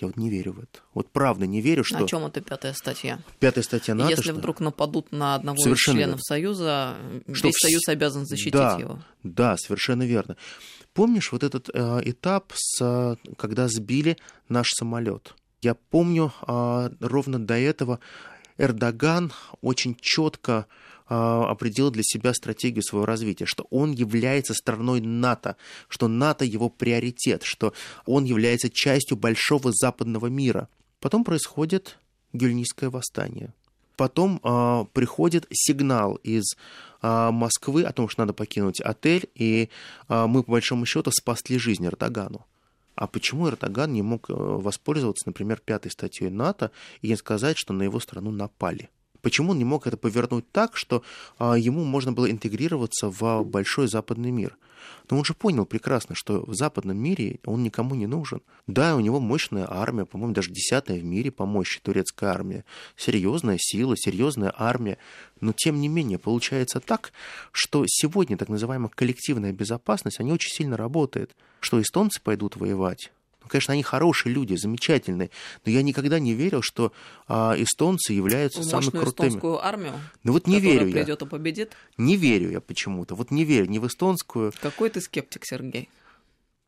Я 0.00 0.06
вот 0.06 0.16
не 0.16 0.30
верю 0.30 0.52
в 0.52 0.60
это. 0.60 0.78
Вот 0.94 1.10
правда 1.10 1.46
не 1.46 1.60
верю, 1.60 1.82
что... 1.82 2.04
О 2.04 2.06
чем 2.06 2.24
это 2.24 2.40
пятая 2.40 2.72
статья? 2.72 3.18
Пятая 3.40 3.64
статья 3.64 3.96
НАТО. 3.96 4.10
Если 4.10 4.30
что... 4.30 4.34
вдруг 4.34 4.60
нападут 4.60 5.10
на 5.10 5.34
одного 5.34 5.58
совершенно 5.58 5.96
из 5.96 5.98
членов 5.98 6.20
верно. 6.20 6.22
Союза, 6.22 6.96
что 7.32 7.48
весь 7.48 7.56
в... 7.56 7.60
Союз 7.60 7.88
обязан 7.88 8.24
защитить 8.24 8.52
да, 8.52 8.78
его. 8.78 9.02
Да, 9.24 9.56
совершенно 9.56 10.04
верно. 10.04 10.36
Помнишь 10.94 11.32
вот 11.32 11.42
этот 11.42 11.70
э, 11.72 12.00
этап, 12.04 12.52
с, 12.54 13.16
когда 13.36 13.68
сбили 13.68 14.16
наш 14.48 14.68
самолет? 14.70 15.34
Я 15.62 15.74
помню, 15.74 16.32
э, 16.46 16.90
ровно 17.00 17.38
до 17.38 17.54
этого 17.54 18.00
Эрдоган 18.58 19.32
очень 19.60 19.96
четко 20.00 20.66
а, 21.10 21.50
определил 21.50 21.90
для 21.90 22.02
себя 22.04 22.34
стратегию 22.34 22.82
своего 22.82 23.06
развития, 23.06 23.46
что 23.46 23.66
он 23.70 23.92
является 23.92 24.52
страной 24.52 25.00
НАТО, 25.00 25.56
что 25.88 26.06
НАТО 26.06 26.44
его 26.44 26.68
приоритет, 26.68 27.44
что 27.44 27.72
он 28.04 28.24
является 28.24 28.68
частью 28.68 29.16
большого 29.16 29.72
западного 29.72 30.26
мира. 30.26 30.68
Потом 31.00 31.24
происходит 31.24 31.98
Гюльнийское 32.34 32.90
восстание. 32.90 33.54
Потом 33.98 34.40
э, 34.44 34.84
приходит 34.92 35.48
сигнал 35.50 36.14
из 36.22 36.54
э, 37.02 37.30
Москвы 37.32 37.82
о 37.82 37.92
том, 37.92 38.08
что 38.08 38.22
надо 38.22 38.32
покинуть 38.32 38.80
отель, 38.80 39.28
и 39.34 39.70
э, 40.08 40.26
мы, 40.26 40.44
по 40.44 40.52
большому 40.52 40.86
счету, 40.86 41.10
спасли 41.10 41.58
жизнь 41.58 41.84
Эрдогану. 41.84 42.46
А 42.94 43.08
почему 43.08 43.48
Эрдоган 43.48 43.92
не 43.92 44.02
мог 44.02 44.26
воспользоваться, 44.28 45.24
например, 45.26 45.60
пятой 45.64 45.90
статьей 45.90 46.30
НАТО 46.30 46.70
и 47.02 47.14
сказать, 47.16 47.58
что 47.58 47.72
на 47.72 47.82
его 47.82 47.98
страну 47.98 48.30
напали? 48.30 48.88
Почему 49.28 49.50
он 49.50 49.58
не 49.58 49.64
мог 49.66 49.86
это 49.86 49.98
повернуть 49.98 50.50
так, 50.52 50.74
что 50.74 51.02
а, 51.38 51.52
ему 51.52 51.84
можно 51.84 52.12
было 52.12 52.30
интегрироваться 52.30 53.10
в 53.10 53.42
большой 53.44 53.86
западный 53.86 54.30
мир? 54.30 54.56
Но 55.10 55.18
он 55.18 55.24
же 55.26 55.34
понял 55.34 55.66
прекрасно, 55.66 56.14
что 56.14 56.42
в 56.46 56.54
западном 56.54 56.96
мире 56.96 57.38
он 57.44 57.62
никому 57.62 57.94
не 57.94 58.06
нужен. 58.06 58.40
Да, 58.66 58.96
у 58.96 59.00
него 59.00 59.20
мощная 59.20 59.66
армия, 59.68 60.06
по-моему, 60.06 60.32
даже 60.32 60.50
десятая 60.50 60.98
в 60.98 61.04
мире 61.04 61.30
по 61.30 61.44
мощи 61.44 61.78
турецкая 61.82 62.30
армия. 62.30 62.64
Серьезная 62.96 63.58
сила, 63.60 63.98
серьезная 63.98 64.54
армия. 64.56 64.96
Но 65.42 65.52
тем 65.54 65.78
не 65.78 65.88
менее, 65.88 66.18
получается 66.18 66.80
так, 66.80 67.12
что 67.52 67.84
сегодня 67.86 68.38
так 68.38 68.48
называемая 68.48 68.88
коллективная 68.88 69.52
безопасность, 69.52 70.20
они 70.20 70.32
очень 70.32 70.54
сильно 70.54 70.78
работает. 70.78 71.36
Что 71.60 71.82
эстонцы 71.82 72.18
пойдут 72.22 72.56
воевать, 72.56 73.12
конечно, 73.46 73.72
они 73.72 73.82
хорошие 73.82 74.32
люди, 74.32 74.54
замечательные, 74.54 75.30
но 75.64 75.72
я 75.72 75.82
никогда 75.82 76.18
не 76.18 76.34
верил, 76.34 76.60
что 76.62 76.92
а, 77.26 77.54
эстонцы 77.56 78.12
являются 78.12 78.60
Мощную 78.60 78.82
самыми 78.82 79.02
крутыми. 79.02 79.28
эстонскую 79.28 79.64
армию, 79.64 79.94
ну 80.24 80.32
вот 80.32 80.46
не 80.46 80.60
верю 80.60 80.88
я. 80.88 81.02
и 81.02 81.16
победит? 81.26 81.72
Не 81.96 82.16
верю 82.16 82.50
я 82.50 82.60
почему-то. 82.60 83.14
Вот 83.14 83.30
не 83.30 83.44
верю 83.44 83.66
ни 83.66 83.78
в 83.78 83.86
эстонскую. 83.86 84.52
Какой 84.60 84.90
ты 84.90 85.00
скептик, 85.00 85.42
Сергей? 85.44 85.88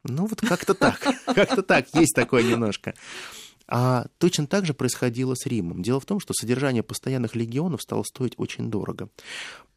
Ну 0.04 0.26
вот 0.26 0.40
как-то 0.40 0.74
так, 0.74 1.00
как-то 1.26 1.62
так, 1.62 1.86
есть 1.94 2.14
такое 2.14 2.42
немножко. 2.42 2.94
А 3.72 4.06
точно 4.18 4.48
так 4.48 4.66
же 4.66 4.74
происходило 4.74 5.34
с 5.36 5.46
Римом. 5.46 5.82
Дело 5.82 6.00
в 6.00 6.04
том, 6.04 6.18
что 6.18 6.34
содержание 6.34 6.82
постоянных 6.82 7.36
легионов 7.36 7.82
стало 7.82 8.02
стоить 8.02 8.34
очень 8.36 8.68
дорого. 8.68 9.08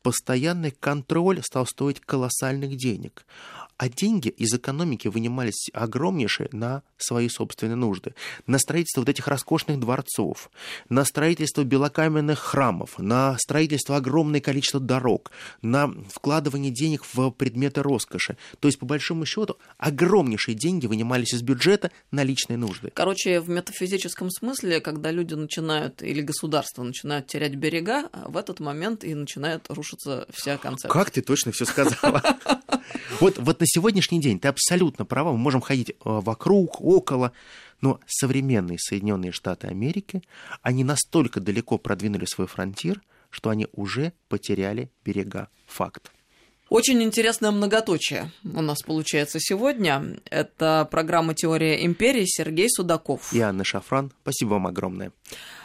Постоянный 0.04 0.72
контроль 0.72 1.42
стал 1.42 1.66
стоить 1.66 2.02
колоссальных 2.02 2.76
денег 2.76 3.26
а 3.78 3.90
деньги 3.90 4.30
из 4.30 4.54
экономики 4.54 5.08
вынимались 5.08 5.70
огромнейшие 5.74 6.50
на 6.52 6.84
свои 6.98 7.28
собственные 7.28 7.76
нужды. 7.76 8.14
На 8.48 8.58
строительство 8.58 9.02
вот 9.02 9.10
этих 9.10 9.28
роскошных 9.28 9.80
дворцов, 9.80 10.50
на 10.90 11.04
строительство 11.04 11.64
белокаменных 11.64 12.40
храмов, 12.40 12.98
на 12.98 13.38
строительство 13.40 13.98
огромное 13.98 14.40
количество 14.40 14.80
дорог, 14.80 15.32
на 15.62 15.92
вкладывание 16.10 16.72
денег 16.72 17.04
в 17.14 17.32
предметы 17.32 17.82
роскоши. 17.84 18.38
То 18.60 18.68
есть, 18.68 18.80
по 18.80 18.86
большому 18.86 19.26
счету, 19.26 19.58
огромнейшие 19.78 20.56
деньги 20.56 20.88
вынимались 20.88 21.34
из 21.34 21.42
бюджета 21.42 21.92
на 22.12 22.24
личные 22.24 22.58
нужды. 22.58 22.92
Короче, 22.94 23.42
в 23.42 23.50
метафизическом 23.50 24.30
смысле, 24.30 24.80
когда 24.80 25.12
люди 25.12 25.34
начинают, 25.34 26.02
или 26.02 26.22
государство 26.22 26.84
начинают 26.84 27.28
терять 27.28 27.56
берега, 27.56 28.10
в 28.28 28.38
этот 28.38 28.60
момент 28.60 29.04
и 29.04 29.14
начинает 29.14 29.70
рушиться 29.70 29.93
вся 30.02 30.58
концепция. 30.58 30.90
Как 30.90 31.12
ты 31.12 31.22
точно 31.22 31.52
все 31.52 31.66
сказала? 31.66 32.22
Вот, 33.20 33.38
вот 33.38 33.60
на 33.60 33.66
сегодняшний 33.66 34.20
день 34.20 34.40
ты 34.40 34.50
абсолютно 34.50 35.06
права, 35.06 35.32
мы 35.32 35.38
можем 35.38 35.62
ходить 35.62 35.92
э, 35.92 35.94
вокруг, 36.04 36.82
около, 36.82 37.32
но 37.80 38.00
современные 38.06 38.78
Соединенные 38.80 39.32
Штаты 39.32 39.68
Америки, 39.68 40.24
они 40.62 40.84
настолько 40.84 41.40
далеко 41.40 41.78
продвинули 41.78 42.26
свой 42.26 42.48
фронтир, 42.48 43.02
что 43.30 43.50
они 43.50 43.68
уже 43.72 44.14
потеряли 44.28 44.92
берега. 45.06 45.48
Факт. 45.68 46.12
Очень 46.70 47.04
интересное 47.04 47.52
многоточие 47.52 48.32
у 48.44 48.62
нас 48.62 48.82
получается 48.82 49.40
сегодня. 49.40 50.18
Это 50.30 50.88
программа 50.90 51.36
«Теория 51.36 51.86
империи» 51.86 52.26
Сергей 52.26 52.68
Судаков. 52.70 53.32
И 53.34 53.40
Анна 53.40 53.64
Шафран. 53.64 54.12
Спасибо 54.24 54.54
вам 54.54 54.68
огромное. 54.68 55.12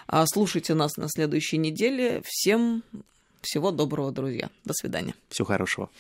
А 0.07 0.27
слушайте 0.27 0.75
нас 0.75 0.97
на 0.97 1.09
следующей 1.09 1.57
неделе. 1.57 2.23
Всем 2.27 2.83
всего 3.43 3.71
доброго, 3.71 4.13
друзья. 4.13 4.51
До 4.65 4.75
свидания. 4.75 5.15
Всего 5.29 5.47
хорошего. 5.47 5.91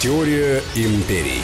Теория 0.00 0.60
империй. 0.74 1.40